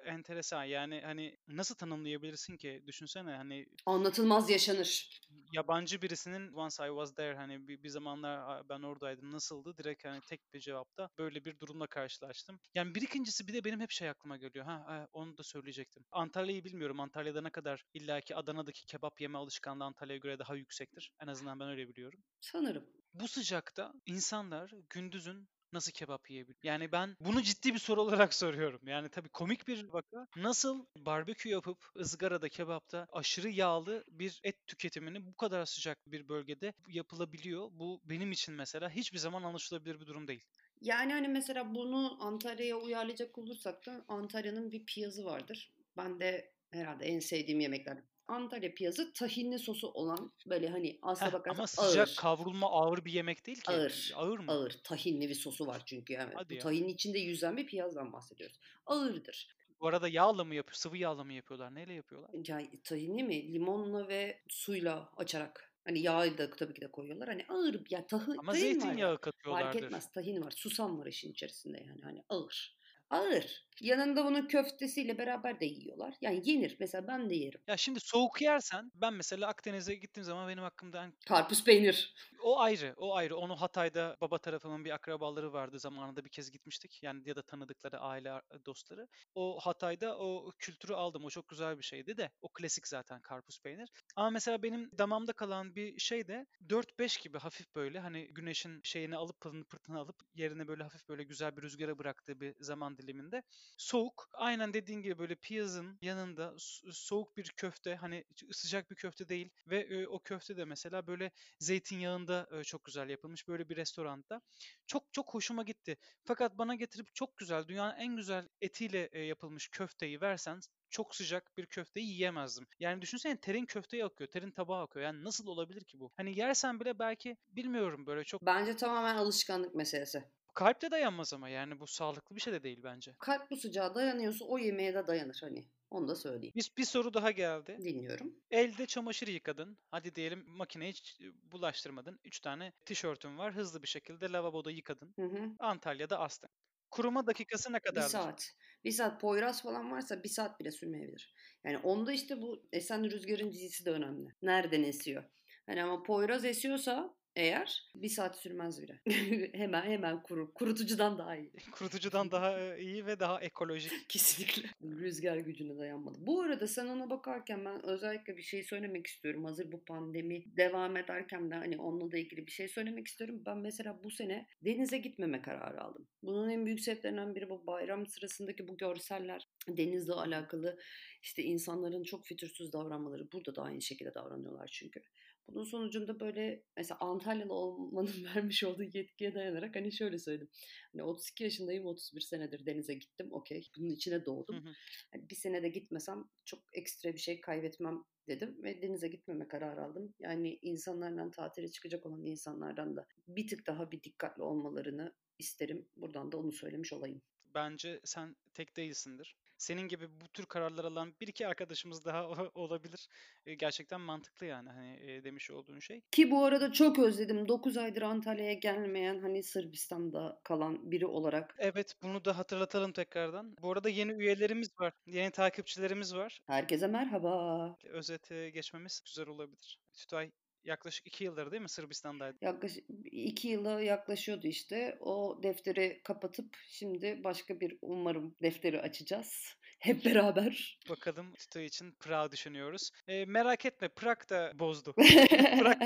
enteresan. 0.05 0.65
Yani 0.65 1.01
hani 1.05 1.39
nasıl 1.49 1.75
tanımlayabilirsin 1.75 2.57
ki? 2.57 2.83
Düşünsene 2.87 3.31
hani 3.31 3.67
anlatılmaz 3.87 4.51
yaşanır. 4.51 5.21
Yabancı 5.53 6.03
birisinin 6.03 6.53
once 6.53 6.87
I 6.87 6.89
was 6.89 7.15
there 7.15 7.37
hani 7.37 7.69
bir, 7.69 7.83
bir 7.83 7.89
zamanlar 7.89 8.69
ben 8.69 8.83
oradaydım 8.83 9.33
nasıldı? 9.33 9.77
Direkt 9.77 10.05
hani 10.05 10.21
tek 10.21 10.55
bir 10.55 10.61
cevapta 10.61 11.09
böyle 11.19 11.45
bir 11.45 11.59
durumla 11.59 11.87
karşılaştım. 11.87 12.61
Yani 12.75 12.95
bir 12.95 13.03
ikincisi 13.03 13.49
bir 13.49 13.55
de 13.55 13.65
benim 13.65 13.81
hep 13.81 13.91
şey 13.91 14.09
aklıma 14.09 14.37
geliyor. 14.37 14.65
Ha 14.65 15.09
onu 15.13 15.39
da 15.39 15.43
söyleyecektim. 15.43 16.05
Antalya'yı 16.13 16.65
bilmiyorum. 16.65 17.01
Antalya'da 17.01 17.41
ne 17.41 17.51
kadar 17.51 17.85
illaki 17.95 18.37
Adana'daki 18.37 18.87
kebap 18.87 19.21
yeme 19.21 19.39
alışkanlığı 19.39 19.85
Antalya'ya 19.85 20.19
göre 20.19 20.39
daha 20.39 20.55
yüksektir. 20.55 21.13
En 21.23 21.27
azından 21.27 21.61
ben 21.61 21.69
öyle 21.69 21.89
biliyorum. 21.89 22.21
Sanırım. 22.41 22.87
Bu 23.15 23.29
sıcakta 23.29 23.93
insanlar 24.07 24.73
gündüzün 24.91 25.49
nasıl 25.73 25.93
kebap 25.93 26.31
yiyebilir? 26.31 26.57
Yani 26.63 26.93
ben 26.93 27.17
bunu 27.21 27.43
ciddi 27.43 27.75
bir 27.75 27.79
soru 27.79 28.03
olarak 28.03 28.35
soruyorum. 28.35 28.81
Yani 28.87 29.09
tabii 29.09 29.29
komik 29.29 29.69
bir 29.69 29.89
vaka. 29.89 30.27
Nasıl 30.37 30.87
barbekü 30.97 31.49
yapıp 31.49 31.79
ızgarada 31.99 32.49
kebapta 32.49 33.07
aşırı 33.13 33.49
yağlı 33.51 34.05
bir 34.09 34.41
et 34.45 34.67
tüketimini 34.67 35.27
bu 35.27 35.35
kadar 35.37 35.67
sıcak 35.67 35.99
bir 36.07 36.29
bölgede 36.29 36.73
yapılabiliyor? 36.89 37.69
Bu 37.73 38.01
benim 38.05 38.33
için 38.33 38.55
mesela 38.55 38.91
hiçbir 38.91 39.19
zaman 39.19 39.43
anlaşılabilir 39.43 40.01
bir 40.01 40.07
durum 40.07 40.29
değil. 40.29 40.43
Yani 40.81 41.13
hani 41.13 41.29
mesela 41.29 41.75
bunu 41.75 42.17
Antalya'ya 42.21 42.77
uyarlayacak 42.77 43.39
olursak 43.39 43.87
da 43.87 44.05
Antalya'nın 44.09 44.73
bir 44.73 44.85
piyazı 44.87 45.25
vardır. 45.25 45.73
Ben 45.97 46.21
de 46.21 46.53
herhalde 46.71 47.05
en 47.07 47.21
sevdiğim 47.21 47.61
yemekler 47.61 47.99
Antalya 48.29 48.75
piyazı 48.75 49.13
tahinli 49.13 49.59
sosu 49.59 49.89
olan 49.89 50.33
böyle 50.47 50.69
hani 50.69 50.99
aslına 51.03 51.33
bakarsan 51.33 51.59
Ama 51.59 51.67
sıcak 51.67 52.09
ağır. 52.09 52.17
kavrulma 52.17 52.71
ağır 52.71 53.05
bir 53.05 53.13
yemek 53.13 53.47
değil 53.47 53.61
ki. 53.61 53.71
Ağır. 53.71 54.13
Ağır 54.17 54.39
mı? 54.39 54.53
Ağır. 54.53 54.81
Tahinli 54.85 55.29
bir 55.29 55.35
sosu 55.35 55.67
var 55.67 55.83
çünkü. 55.87 56.13
Yani. 56.13 56.33
Hadi 56.35 56.51
Bu 56.51 56.55
ya. 56.55 56.61
tahinin 56.61 56.89
içinde 56.89 57.19
yüzen 57.19 57.57
bir 57.57 57.67
piyazdan 57.67 58.13
bahsediyoruz. 58.13 58.61
Ağırdır. 58.87 59.49
Bu 59.81 59.87
arada 59.87 60.09
yağla 60.09 60.45
mı 60.45 60.55
yapıyor? 60.55 60.75
Sıvı 60.75 60.97
yağla 60.97 61.25
mı 61.25 61.33
yapıyorlar? 61.33 61.75
Neyle 61.75 61.93
yapıyorlar? 61.93 62.31
Yani 62.49 62.83
tahinli 62.85 63.23
mi? 63.23 63.53
Limonla 63.53 64.09
ve 64.09 64.43
suyla 64.49 65.11
açarak. 65.17 65.73
Hani 65.85 66.01
yağı 66.01 66.39
da 66.39 66.51
tabii 66.51 66.75
ki 66.75 66.81
de 66.81 66.91
koyuyorlar. 66.91 67.29
Hani 67.29 67.45
ağır 67.49 67.81
ya 67.91 68.07
tahı, 68.07 68.35
Ama 68.39 68.53
tahin 68.53 68.63
zeytinyağı 68.63 69.21
katıyorlardır. 69.21 69.73
Fark 69.73 69.85
etmez 69.85 70.13
tahin 70.13 70.43
var. 70.43 70.51
Susam 70.51 70.99
var 70.99 71.07
işin 71.07 71.33
içerisinde 71.33 71.85
yani. 71.89 72.03
Hani 72.03 72.23
ağır. 72.29 72.77
Ağır. 73.11 73.66
Yanında 73.81 74.25
bunun 74.25 74.47
köftesiyle 74.49 75.19
beraber 75.19 75.61
de 75.61 75.67
yiyorlar. 75.67 76.15
Yani 76.21 76.51
yenir. 76.51 76.77
Mesela 76.81 77.07
ben 77.09 77.31
de 77.31 77.35
yerim. 77.35 77.61
Ya 77.67 77.77
şimdi 77.77 78.01
soğuk 78.01 78.43
yersen 78.43 78.91
ben 78.95 79.15
mesela 79.15 79.47
Akdeniz'e 79.49 79.95
gittiğim 79.95 80.25
zaman 80.25 80.49
benim 80.49 80.63
hakkımda 80.63 81.05
en- 81.05 81.13
Karpuz 81.27 81.65
peynir. 81.65 82.15
o 82.43 82.59
ayrı, 82.61 82.95
o 82.97 83.15
ayrı. 83.15 83.37
Onu 83.37 83.61
Hatay'da 83.61 84.17
baba 84.21 84.39
tarafımın 84.39 84.85
bir 84.85 84.91
akrabaları 84.91 85.53
vardı 85.53 85.79
zamanında 85.79 86.25
bir 86.25 86.31
kez 86.31 86.51
gitmiştik. 86.51 87.03
Yani 87.03 87.29
ya 87.29 87.37
da 87.37 87.43
tanıdıkları 87.43 87.99
aile 87.99 88.31
ar- 88.31 88.43
dostları. 88.67 89.09
O 89.35 89.59
Hatay'da 89.61 90.19
o 90.19 90.51
kültürü 90.59 90.95
aldım. 90.95 91.25
O 91.25 91.31
çok 91.31 91.49
güzel 91.49 91.79
bir 91.79 91.83
şeydi 91.85 92.17
de. 92.17 92.31
O 92.43 92.49
klasik 92.49 92.89
zaten 92.89 93.21
karpuz 93.21 93.59
peynir. 93.61 93.89
Ama 94.17 94.31
mesela 94.31 94.63
benim 94.63 94.91
damamda 94.99 95.33
kalan 95.33 95.75
bir 95.75 95.99
şey 95.99 96.29
de 96.29 96.47
4-5 96.69 97.23
gibi 97.23 97.39
hafif 97.39 97.75
böyle 97.75 98.01
hani 98.01 98.29
güneşin 98.29 98.81
şeyini 98.85 99.17
alıp 99.17 99.41
pılını 99.41 99.65
pırtını 99.65 99.99
alıp 99.99 100.17
yerine 100.35 100.69
böyle 100.69 100.83
hafif 100.83 101.09
böyle 101.09 101.25
güzel 101.25 101.57
bir 101.57 101.63
rüzgara 101.63 101.99
bıraktığı 101.99 102.41
bir 102.41 102.55
zaman 102.61 102.99
diliminde 102.99 103.43
soğuk 103.77 104.29
aynen 104.33 104.75
dediğin 104.75 105.03
gibi 105.03 105.19
böyle 105.19 105.35
piyazın 105.35 105.99
yanında 106.03 106.43
so- 106.45 106.93
soğuk 106.93 107.37
bir 107.37 107.53
köfte 107.57 107.97
hani 107.97 108.25
sıcak 108.53 108.91
bir 108.91 108.97
köfte 108.97 109.29
değil 109.29 109.51
ve 109.67 110.09
o 110.09 110.19
köfte 110.19 110.57
de 110.57 110.65
mesela 110.65 111.07
böyle 111.07 111.31
zeytinyağında 111.61 112.49
e, 112.53 112.65
çok 112.65 112.85
güzel 112.85 113.09
yapılmış 113.09 113.49
böyle 113.49 113.69
bir 113.69 113.77
restoranda. 113.77 114.43
Çok 114.87 115.13
çok 115.13 115.35
hoşuma 115.35 115.63
gitti. 115.63 115.97
Fakat 116.25 116.59
bana 116.59 116.75
getirip 116.75 117.15
çok 117.15 117.37
güzel 117.37 117.69
dünyanın 117.69 117.97
en 117.97 118.17
güzel 118.17 118.49
etiyle 118.61 119.19
yapılmış 119.19 119.69
köfteyi 119.69 120.21
versen 120.21 120.61
çok 120.91 121.15
sıcak 121.15 121.57
bir 121.57 121.67
köfteyi 121.67 122.07
yiyemezdim. 122.09 122.67
Yani 122.79 123.03
düşünsene 123.03 123.41
terin 123.41 123.67
köfteye 123.67 124.05
akıyor, 124.05 124.31
terin 124.31 124.51
tabağa 124.51 124.83
akıyor. 124.83 125.05
Yani 125.07 125.25
nasıl 125.25 125.47
olabilir 125.47 125.85
ki 125.85 126.01
bu? 126.01 126.11
Hani 126.17 126.39
yersen 126.39 126.81
bile 126.81 126.99
belki 126.99 127.37
bilmiyorum 127.49 128.07
böyle 128.07 128.25
çok 128.25 128.43
Bence 128.43 128.77
tamamen 128.77 129.17
alışkanlık 129.17 129.75
meselesi. 129.75 130.25
Kalpte 130.57 130.91
dayanmaz 130.91 131.35
ama 131.35 131.49
yani 131.49 131.81
bu 131.81 131.87
sağlıklı 131.87 132.37
bir 132.37 132.41
şey 132.41 132.53
de 132.53 132.63
değil 132.63 132.81
bence. 132.85 133.13
Kalp 133.19 133.51
bu 133.51 133.57
sıcağa 133.57 133.95
dayanıyorsa 133.95 134.45
o 134.45 134.59
yemeğe 134.59 134.95
de 134.95 135.07
dayanır 135.07 135.39
hani. 135.41 135.69
Onu 135.91 136.09
da 136.09 136.15
söyleyeyim. 136.15 136.53
Bir, 136.57 136.71
bir 136.79 136.85
soru 136.85 137.15
daha 137.15 137.31
geldi. 137.31 137.79
Dinliyorum. 137.85 138.35
Elde 138.51 138.87
çamaşır 138.87 139.27
yıkadın. 139.27 139.79
Hadi 139.91 140.15
diyelim 140.15 140.45
makineye 140.49 140.91
hiç 140.91 141.21
bulaştırmadın. 141.53 142.21
Üç 142.25 142.41
tane 142.41 142.73
tişörtün 142.85 143.39
var. 143.39 143.55
Hızlı 143.55 143.83
bir 143.83 143.89
şekilde 143.89 144.33
lavaboda 144.33 144.71
yıkadın. 144.71 145.15
Hı 145.19 145.23
hı. 145.27 145.51
Antalya'da 145.59 146.19
astın. 146.21 146.51
Kuruma 146.91 147.27
dakikası 147.27 147.73
ne 147.73 147.77
Bir 147.77 147.81
kadardır? 147.81 148.09
saat. 148.11 148.53
Bir 148.85 148.91
saat 148.91 149.21
Poyraz 149.21 149.63
falan 149.63 149.91
varsa 149.93 150.23
bir 150.23 150.29
saat 150.29 150.61
bile 150.61 150.71
sürmeyebilir. 150.71 151.35
Yani 151.65 151.79
onda 151.79 152.13
işte 152.13 152.43
bu 152.43 152.69
esen 152.73 153.05
rüzgarın 153.11 153.53
dizisi 153.53 153.85
de 153.85 153.91
önemli. 153.91 154.29
Nereden 154.43 154.83
esiyor? 154.83 155.25
Hani 155.67 155.83
ama 155.85 156.03
Poyraz 156.03 156.45
esiyorsa 156.45 157.17
eğer 157.37 157.91
bir 157.95 158.09
saat 158.09 158.37
sürmez 158.37 158.83
bile. 158.83 159.01
hemen 159.53 159.83
hemen 159.83 160.23
kurur. 160.23 160.55
Kurutucudan 160.55 161.19
daha 161.19 161.37
iyi. 161.37 161.53
Kurutucudan 161.73 162.31
daha 162.31 162.61
e, 162.61 162.83
iyi 162.83 163.07
ve 163.07 163.21
daha 163.21 163.41
ekolojik. 163.41 163.93
Kesinlikle. 164.09 164.69
Rüzgar 164.83 165.37
gücüne 165.37 165.79
dayanmadı. 165.79 166.19
Bu 166.21 166.43
arada 166.43 166.67
sen 166.67 166.87
ona 166.87 167.11
bakarken 167.11 167.65
ben 167.65 167.87
özellikle 167.87 168.37
bir 168.37 168.43
şey 168.43 168.63
söylemek 168.63 169.07
istiyorum. 169.07 169.45
Hazır 169.45 169.73
bu 169.73 169.85
pandemi 169.85 170.57
devam 170.57 170.97
ederken 170.97 171.51
de 171.51 171.55
hani 171.55 171.79
onunla 171.79 172.13
da 172.13 172.17
ilgili 172.19 172.47
bir 172.47 172.53
şey 172.53 172.69
söylemek 172.69 173.07
istiyorum. 173.07 173.43
Ben 173.47 173.59
mesela 173.59 174.03
bu 174.05 174.11
sene 174.11 174.47
denize 174.65 174.99
gitmeme 174.99 175.43
kararı 175.43 175.81
aldım. 175.81 176.09
Bunun 176.23 176.49
en 176.49 176.67
büyük 176.67 176.81
sebeplerinden 176.81 177.35
biri 177.35 177.49
bu 177.49 177.67
bayram 177.67 178.07
sırasındaki 178.07 178.69
bu 178.69 178.77
görseller. 178.77 179.49
Denizle 179.69 180.13
alakalı 180.13 180.79
işte 181.23 181.43
insanların 181.43 182.05
çok 182.05 182.27
fütursuz 182.27 182.73
davranmaları. 182.73 183.33
Burada 183.33 183.57
da 183.57 183.63
aynı 183.63 183.83
şekilde 183.83 184.15
davranıyorlar 184.15 184.69
çünkü. 184.73 185.01
Bunun 185.49 185.65
sonucunda 185.65 186.21
böyle 186.21 186.63
mesela 186.77 186.99
Antalyalı 187.01 187.53
olmanın 187.53 188.11
vermiş 188.35 188.65
olduğu 188.65 188.83
yetkiye 188.83 189.35
dayanarak 189.35 189.77
hani 189.77 189.93
şöyle 189.93 190.19
söyledim. 190.19 190.49
Hani 190.93 191.03
32 191.03 191.45
yaşındayım 191.45 191.87
31 191.87 192.21
senedir 192.21 192.67
denize 192.67 192.95
gittim 192.95 193.29
okey. 193.31 193.69
Bunun 193.79 193.91
içine 193.91 194.25
doğdum. 194.25 194.57
Hı 194.57 194.69
hı. 194.69 194.73
Hani 195.13 195.31
bir 195.31 195.35
senede 195.35 195.69
gitmesem 195.69 196.25
çok 196.45 196.61
ekstra 196.73 197.13
bir 197.13 197.19
şey 197.19 197.41
kaybetmem 197.41 198.05
dedim 198.29 198.63
ve 198.63 198.83
denize 198.83 199.09
gitmeme 199.09 199.49
kararı 199.49 199.83
aldım. 199.83 200.15
Yani 200.19 200.59
insanlarla 200.63 201.31
tatile 201.31 201.69
çıkacak 201.69 202.07
olan 202.07 202.25
insanlardan 202.25 202.97
da 202.97 203.07
bir 203.29 203.49
tık 203.49 203.67
daha 203.67 203.91
bir 203.91 204.03
dikkatli 204.03 204.43
olmalarını 204.43 205.15
isterim. 205.39 205.89
Buradan 205.97 206.33
da 206.33 206.37
onu 206.37 206.53
söylemiş 206.53 206.93
olayım. 206.93 207.23
Bence 207.57 208.01
sen 208.05 208.37
tek 208.55 208.77
değilsindir. 208.77 209.37
Senin 209.59 209.83
gibi 209.89 210.21
bu 210.21 210.29
tür 210.29 210.47
kararlar 210.47 210.85
alan 210.85 211.15
bir 211.21 211.29
iki 211.29 211.47
arkadaşımız 211.47 212.05
daha 212.05 212.29
olabilir. 212.55 213.09
E, 213.47 213.55
Gerçekten 213.55 214.01
mantıklı 214.01 214.47
yani 214.47 214.69
hani 214.71 214.97
e, 215.11 215.25
demiş 215.25 215.51
olduğun 215.51 215.79
şey. 215.81 216.01
Ki 216.11 216.31
bu 216.31 216.45
arada 216.45 216.73
çok 216.73 216.99
özledim. 216.99 217.49
9 217.49 217.77
aydır 217.77 218.03
Antalya'ya 218.03 218.53
gelmeyen 218.53 219.19
hani 219.19 219.43
Sırbistan'da 219.43 220.41
kalan 220.45 220.91
biri 220.91 221.07
olarak 221.07 221.55
Evet 221.59 221.95
bunu 222.03 222.25
da 222.25 222.39
hatırlatalım 222.39 222.93
tekrardan. 222.93 223.57
Bu 223.63 223.73
arada 223.73 223.89
yeni 223.89 224.13
üyelerimiz 224.13 224.69
var. 224.81 224.93
Yeni 225.07 225.31
takipçilerimiz 225.31 226.15
var. 226.15 226.41
herkese 226.47 226.87
merhaba. 226.87 227.77
Özete 227.85 228.51
geçmemiz 228.51 229.01
güzel 229.07 229.27
olabilir. 229.29 229.79
Tütay 229.95 230.31
yaklaşık 230.67 231.07
iki 231.07 231.25
yıldır 231.25 231.51
değil 231.51 231.63
mi 231.63 231.69
Sırbistan'daydı? 231.69 232.37
Yaklaşık 232.41 232.85
iki 233.05 233.49
yıla 233.49 233.81
yaklaşıyordu 233.81 234.47
işte. 234.47 234.99
O 235.01 235.41
defteri 235.43 236.01
kapatıp 236.05 236.57
şimdi 236.69 237.21
başka 237.25 237.61
bir 237.61 237.79
umarım 237.83 238.37
defteri 238.43 238.81
açacağız. 238.81 239.57
Hep 239.79 240.05
beraber. 240.05 240.79
Bakalım 240.89 241.33
Tütay 241.35 241.65
için 241.65 241.93
Prag 242.01 242.33
düşünüyoruz. 242.33 242.91
E, 243.09 243.25
merak 243.25 243.67
etme 243.67 243.89
Prag 243.89 244.31
da 244.31 244.53
bozdu. 244.59 244.93
Prag, 245.61 245.81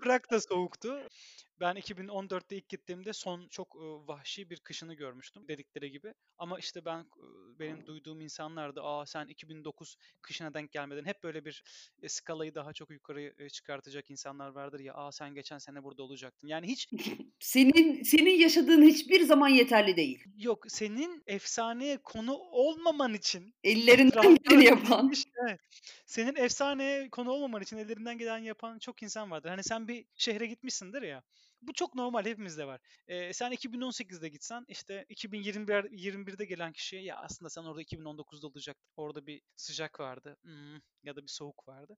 Prag 0.00 0.30
da 0.30 0.40
soğuktu. 0.40 1.08
Ben 1.60 1.76
2014'te 1.76 2.56
ilk 2.56 2.68
gittiğimde 2.68 3.12
son 3.12 3.48
çok 3.48 3.76
vahşi 4.08 4.50
bir 4.50 4.60
kışını 4.60 4.94
görmüştüm 4.94 5.48
dedikleri 5.48 5.90
gibi. 5.90 6.14
Ama 6.38 6.58
işte 6.58 6.84
ben 6.84 7.06
benim 7.58 7.86
duyduğum 7.86 8.20
insanlar 8.20 8.76
da 8.76 8.84
aa 8.84 9.06
sen 9.06 9.26
2009 9.26 9.96
kışına 10.22 10.54
denk 10.54 10.72
gelmedin. 10.72 11.04
Hep 11.04 11.22
böyle 11.22 11.44
bir 11.44 11.62
e, 12.02 12.08
skalayı 12.08 12.54
daha 12.54 12.72
çok 12.72 12.90
yukarı 12.90 13.34
e, 13.38 13.48
çıkartacak 13.48 14.10
insanlar 14.10 14.48
vardır 14.48 14.80
ya. 14.80 14.94
Aa 14.94 15.12
sen 15.12 15.34
geçen 15.34 15.58
sene 15.58 15.82
burada 15.82 16.02
olacaktın. 16.02 16.48
Yani 16.48 16.66
hiç 16.66 16.88
senin 17.40 18.02
senin 18.02 18.40
yaşadığın 18.40 18.82
hiçbir 18.82 19.20
zaman 19.20 19.48
yeterli 19.48 19.96
değil. 19.96 20.24
yok 20.36 20.64
senin 20.68 21.22
efsaneye 21.26 21.98
konu 22.02 22.34
olmaman 22.34 23.14
için 23.14 23.54
Ellerinden 23.64 24.36
geleni 24.36 24.64
yapan. 24.64 25.10
İşte. 25.12 25.58
Senin 26.06 26.36
efsaneye 26.36 27.10
konu 27.10 27.30
olmaman 27.30 27.62
için 27.62 27.76
ellerinden 27.76 28.18
gelen 28.18 28.38
yapan 28.38 28.78
çok 28.78 29.02
insan 29.02 29.30
vardır. 29.30 29.48
Hani 29.48 29.62
sen 29.62 29.88
bir 29.88 30.04
şehre 30.14 30.46
gitmişsindir 30.46 31.02
ya. 31.02 31.22
Bu 31.68 31.72
çok 31.72 31.94
normal 31.94 32.24
hepimizde 32.26 32.66
var. 32.66 32.80
Ee, 33.08 33.32
sen 33.32 33.52
2018'de 33.52 34.28
gitsen 34.28 34.64
işte 34.68 35.06
2021 35.08 35.84
21'de 35.90 36.44
gelen 36.44 36.72
kişiye 36.72 37.02
ya 37.02 37.16
aslında 37.16 37.50
sen 37.50 37.62
orada 37.64 37.82
2019'da 37.82 38.46
olacaktın. 38.46 38.90
Orada 38.96 39.26
bir 39.26 39.42
sıcak 39.56 40.00
vardı 40.00 40.36
hmm, 40.42 40.74
ya 41.04 41.16
da 41.16 41.22
bir 41.22 41.28
soğuk 41.28 41.68
vardı. 41.68 41.96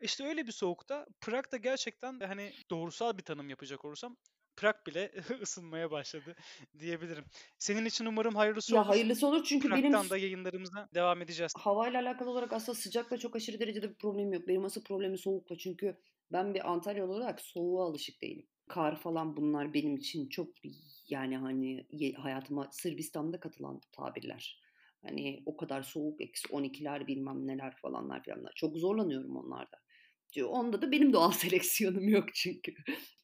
İşte 0.00 0.24
öyle 0.24 0.46
bir 0.46 0.52
soğukta 0.52 1.06
Prag 1.20 1.52
da 1.52 1.56
gerçekten 1.56 2.20
hani 2.20 2.52
doğrusal 2.70 3.18
bir 3.18 3.22
tanım 3.24 3.50
yapacak 3.50 3.84
olursam 3.84 4.16
Prag 4.56 4.76
bile 4.86 5.12
ısınmaya 5.42 5.90
başladı 5.90 6.34
diyebilirim. 6.78 7.24
Senin 7.58 7.84
için 7.84 8.06
umarım 8.06 8.34
hayırlısı 8.36 8.76
Ya 8.76 8.80
olur. 8.80 8.88
hayırlısı 8.88 9.26
olur 9.26 9.44
çünkü 9.44 9.74
benim 9.74 9.92
Prag'dan 9.92 10.10
da 10.10 10.16
yayınlarımıza 10.18 10.88
devam 10.94 11.22
edeceğiz. 11.22 11.54
havayla 11.54 12.00
alakalı 12.02 12.30
olarak 12.30 12.52
aslında 12.52 12.78
sıcakla 12.78 13.18
çok 13.18 13.36
aşırı 13.36 13.60
derecede 13.60 13.90
bir 13.90 13.94
problemim 13.94 14.32
yok. 14.32 14.48
Benim 14.48 14.64
asıl 14.64 14.84
problemim 14.84 15.18
soğukla 15.18 15.58
çünkü 15.58 15.98
ben 16.32 16.54
bir 16.54 16.70
Antalyalı 16.70 17.12
olarak 17.12 17.40
soğuğa 17.40 17.86
alışık 17.86 18.22
değilim. 18.22 18.46
Kar 18.68 19.00
falan 19.00 19.36
bunlar 19.36 19.74
benim 19.74 19.96
için 19.96 20.28
çok 20.28 20.48
yani 21.08 21.36
hani 21.36 21.86
hayatıma 22.16 22.68
Sırbistan'da 22.70 23.40
katılan 23.40 23.80
tabirler. 23.92 24.62
Hani 25.02 25.42
o 25.46 25.56
kadar 25.56 25.82
soğuk 25.82 26.20
eksi 26.20 26.48
12'ler 26.48 27.06
bilmem 27.06 27.46
neler 27.46 27.76
falanlar 27.76 28.24
falanlar. 28.24 28.52
Çok 28.56 28.76
zorlanıyorum 28.76 29.36
onlarda. 29.36 29.76
Onda 30.36 30.82
da 30.82 30.92
benim 30.92 31.12
doğal 31.12 31.30
seleksiyonum 31.42 32.08
yok 32.08 32.34
çünkü. 32.34 32.74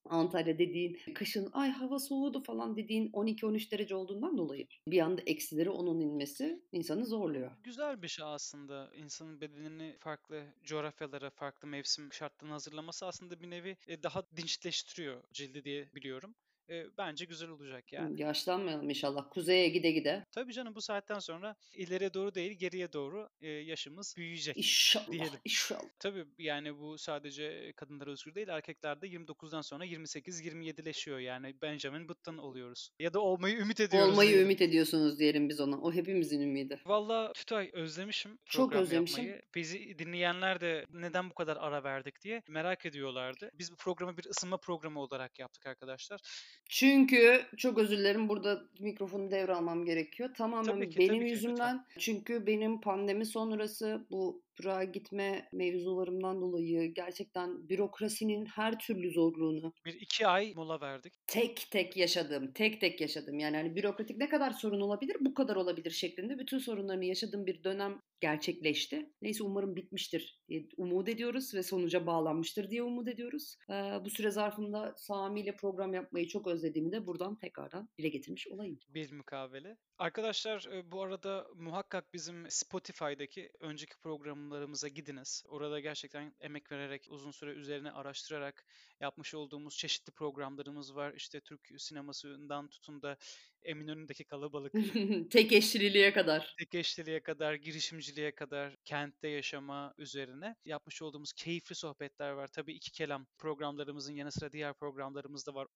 Antalya 0.05 0.59
dediğin 0.59 0.99
kışın 1.15 1.49
ay 1.53 1.71
hava 1.71 1.99
soğudu 1.99 2.43
falan 2.43 2.77
dediğin 2.77 3.11
12-13 3.13 3.71
derece 3.71 3.95
olduğundan 3.95 4.39
dolayı 4.39 4.67
bir 4.89 4.99
anda 5.01 5.23
eksileri 5.27 5.71
onun 5.71 6.01
inmesi 6.01 6.63
insanı 6.73 7.07
zorluyor. 7.07 7.51
Güzel 7.63 8.03
bir 8.03 8.09
şey 8.09 8.25
aslında. 8.29 8.91
İnsanın 8.95 9.41
bedenini 9.41 9.97
farklı 10.01 10.45
coğrafyalara, 10.65 11.31
farklı 11.31 11.69
mevsim 11.69 12.13
şartlarına 12.13 12.55
hazırlaması 12.55 13.07
aslında 13.07 13.41
bir 13.41 13.51
nevi 13.51 13.77
e, 13.89 14.03
daha 14.03 14.23
dinçleştiriyor 14.37 15.23
cildi 15.33 15.65
diye 15.65 15.89
biliyorum. 15.95 16.35
E, 16.71 16.87
bence 16.99 17.25
güzel 17.25 17.49
olacak 17.49 17.93
yani. 17.93 18.21
Yaşlanmayalım 18.23 18.91
inşallah. 18.91 19.31
Kuzeye 19.31 19.69
gide 19.69 19.91
gide. 19.91 20.27
Tabii 20.33 20.53
canım 20.53 20.75
bu 20.75 20.81
saatten 20.81 21.19
sonra 21.19 21.57
ileriye 21.75 22.15
doğru 22.15 22.35
değil 22.35 22.53
geriye 22.53 22.93
doğru 22.93 23.29
e, 23.41 23.49
yaşımız 23.49 24.15
büyüyecek 24.17 24.57
İnşallah. 24.57 25.11
diyelim. 25.11 25.39
İnşallah. 25.45 25.89
Tabii 25.99 26.25
yani 26.39 26.79
bu 26.79 26.99
sadece 26.99 27.73
kadınlara 27.77 28.11
özgür 28.11 28.35
değil. 28.35 28.49
Erkeklerde 28.49 29.07
29'dan 29.07 29.61
sonra 29.61 29.85
28-27'leşiyor. 29.87 31.19
Yani 31.19 31.55
Benjamin 31.63 32.09
Button 32.09 32.37
oluyoruz. 32.39 32.91
Ya 32.99 33.13
da 33.15 33.21
olmayı 33.21 33.57
ümit 33.59 33.81
ediyoruz. 33.81 34.13
Olmayı 34.13 34.29
diyelim. 34.29 34.45
ümit 34.47 34.61
ediyorsunuz 34.63 35.19
diyelim 35.19 35.49
biz 35.49 35.61
ona. 35.61 35.81
O 35.81 35.93
hepimizin 35.93 36.41
ümidi. 36.41 36.81
Valla 36.87 37.33
Tütay 37.33 37.71
özlemişim 37.73 38.39
Çok 38.45 38.73
özlemişim. 38.73 39.25
yapmayı. 39.25 39.43
Bizi 39.55 39.99
dinleyenler 39.99 40.61
de 40.61 40.87
neden 40.91 41.31
bu 41.31 41.35
kadar 41.35 41.57
ara 41.57 41.85
verdik 41.85 42.21
diye 42.23 42.43
merak 42.49 42.87
ediyorlardı. 42.87 43.51
Biz 43.55 43.73
bu 43.73 43.77
programı 43.77 44.17
bir 44.17 44.25
ısınma 44.25 44.57
programı 44.57 45.01
olarak 45.01 45.39
yaptık 45.39 45.67
arkadaşlar. 45.67 46.21
Çünkü 46.69 47.43
çok 47.57 47.79
özür 47.79 47.99
dilerim 47.99 48.29
burada 48.29 48.65
mikrofonu 48.81 49.31
devralmam 49.31 49.85
gerekiyor. 49.85 50.35
Tamamen 50.35 50.65
Tabii 50.65 50.91
ki, 50.91 50.99
benim 50.99 51.15
tabii 51.15 51.25
ki, 51.27 51.31
yüzümden. 51.33 51.77
lütfen. 51.79 51.87
Çünkü 51.99 52.47
benim 52.47 52.81
pandemi 52.81 53.27
sonrası 53.27 54.07
bu 54.11 54.44
Prag'a 54.55 54.85
gitme 54.85 55.49
mevzularımdan 55.53 56.41
dolayı 56.41 56.95
gerçekten 56.95 57.69
bürokrasinin 57.69 58.47
her 58.47 58.79
türlü 58.79 59.11
zorluğunu 59.13 59.73
Bir 59.85 59.95
iki 59.95 60.27
ay 60.27 60.53
mola 60.57 60.81
verdik. 60.81 61.15
tek 61.27 61.69
tek 61.71 61.97
yaşadım. 61.97 62.53
Tek 62.55 62.81
tek 62.81 63.01
yaşadım. 63.01 63.39
Yani 63.39 63.57
hani 63.57 63.77
bürokratik 63.77 64.17
ne 64.17 64.29
kadar 64.29 64.51
sorun 64.51 64.81
olabilir 64.81 65.17
bu 65.21 65.35
kadar 65.35 65.57
olabilir 65.57 65.91
şeklinde 65.91 66.39
bütün 66.39 66.59
sorunlarını 66.59 67.05
yaşadığım 67.05 67.47
bir 67.47 67.65
dönem 67.65 68.01
gerçekleşti. 68.21 69.11
Neyse 69.23 69.45
umarım 69.45 69.77
bitmiştir 69.77 70.41
diye 70.49 70.69
umut 70.77 71.09
ediyoruz 71.09 71.55
ve 71.55 71.63
sonuca 71.63 72.07
bağlanmıştır 72.07 72.71
diye 72.71 72.83
umut 72.83 73.09
ediyoruz. 73.09 73.57
Ee, 73.71 73.75
bu 74.05 74.11
süre 74.11 74.31
zarfında 74.31 74.95
Sami 74.97 75.41
ile 75.41 75.57
program 75.57 75.95
yapmayı 75.95 76.29
çok 76.29 76.47
özlediğimi 76.47 76.93
de 76.93 77.07
buradan 77.07 77.39
tekrardan 77.39 77.89
dile 77.99 78.09
getirmiş 78.09 78.49
olayım. 78.49 78.79
Bir 78.89 79.13
mukavele. 79.13 79.77
Arkadaşlar 79.99 80.69
bu 80.85 81.03
arada 81.03 81.47
muhakkak 81.55 82.13
bizim 82.15 82.47
Spotify'daki 82.51 83.51
önceki 83.61 83.99
programlarımıza 84.45 84.89
gidiniz. 84.89 85.43
Orada 85.49 85.81
gerçekten 85.81 86.35
emek 86.41 86.73
vererek, 86.73 87.07
uzun 87.11 87.31
süre 87.31 87.51
üzerine 87.53 87.91
araştırarak 87.93 88.65
yapmış 89.01 89.35
olduğumuz 89.35 89.77
çeşitli 89.77 90.13
programlarımız 90.13 90.95
var. 90.97 91.13
İşte 91.17 91.41
Türk 91.41 91.61
sinemasından 91.79 92.69
tutun 92.69 93.03
da 93.03 93.17
Eminönü'ndeki 93.63 94.25
kalabalık, 94.25 94.73
Tek 95.31 95.53
eşliliğe 95.53 96.13
kadar. 96.13 96.55
tek 96.59 96.75
eşliliğe 96.75 97.23
kadar, 97.23 97.55
girişimciliğe 97.55 98.35
kadar, 98.35 98.77
kentte 98.85 99.29
yaşama 99.29 99.95
üzerine 99.99 100.57
yapmış 100.65 101.03
olduğumuz 101.03 101.33
keyifli 101.33 101.75
sohbetler 101.75 102.31
var. 102.31 102.49
Tabii 102.49 102.73
iki 102.75 102.93
kelam 102.93 103.27
programlarımızın 103.39 104.15
yanı 104.15 104.33
sıra 104.33 104.53
diğer 104.53 104.75
programlarımız 104.75 105.47
da 105.47 105.55
var. 105.55 105.67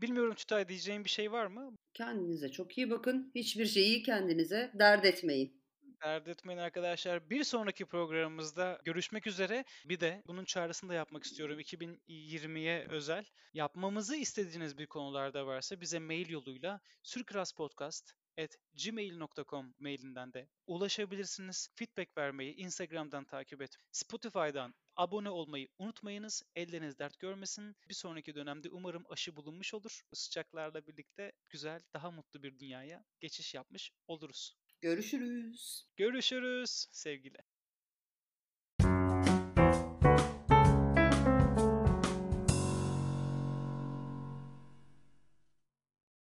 Bilmiyorum 0.00 0.34
Tütay 0.34 0.68
diyeceğin 0.68 1.04
bir 1.04 1.10
şey 1.10 1.32
var 1.32 1.46
mı? 1.46 1.76
Kendinize 1.94 2.48
çok 2.50 2.78
iyi 2.78 2.90
bakın. 2.90 3.32
Hiçbir 3.34 3.66
şeyi 3.66 4.02
kendinize 4.02 4.72
dert 4.78 5.04
etmeyin. 5.04 5.59
Dert 6.04 6.46
arkadaşlar. 6.46 7.30
Bir 7.30 7.44
sonraki 7.44 7.86
programımızda 7.86 8.78
görüşmek 8.84 9.26
üzere. 9.26 9.64
Bir 9.84 10.00
de 10.00 10.22
bunun 10.26 10.44
çağrısını 10.44 10.90
da 10.90 10.94
yapmak 10.94 11.24
istiyorum. 11.24 11.60
2020'ye 11.60 12.86
özel. 12.88 13.24
Yapmamızı 13.54 14.16
istediğiniz 14.16 14.78
bir 14.78 14.86
konularda 14.86 15.46
varsa 15.46 15.80
bize 15.80 15.98
mail 15.98 16.30
yoluyla 16.30 16.80
surkraspodcast@gmail.com 17.02 19.74
mailinden 19.78 20.32
de 20.32 20.48
ulaşabilirsiniz. 20.66 21.68
Feedback 21.74 22.18
vermeyi 22.18 22.54
Instagram'dan 22.54 23.24
takip 23.24 23.62
et. 23.62 23.76
Spotify'dan 23.92 24.74
abone 24.96 25.30
olmayı 25.30 25.68
unutmayınız. 25.78 26.42
Elleriniz 26.54 26.98
dert 26.98 27.18
görmesin. 27.18 27.76
Bir 27.88 27.94
sonraki 27.94 28.34
dönemde 28.34 28.70
umarım 28.70 29.04
aşı 29.10 29.36
bulunmuş 29.36 29.74
olur. 29.74 30.02
Sıcaklarla 30.12 30.86
birlikte 30.86 31.32
güzel, 31.48 31.80
daha 31.94 32.10
mutlu 32.10 32.42
bir 32.42 32.58
dünyaya 32.58 33.04
geçiş 33.20 33.54
yapmış 33.54 33.92
oluruz. 34.08 34.59
Görüşürüz. 34.80 35.86
Görüşürüz 35.96 36.88
sevgili. 36.92 37.38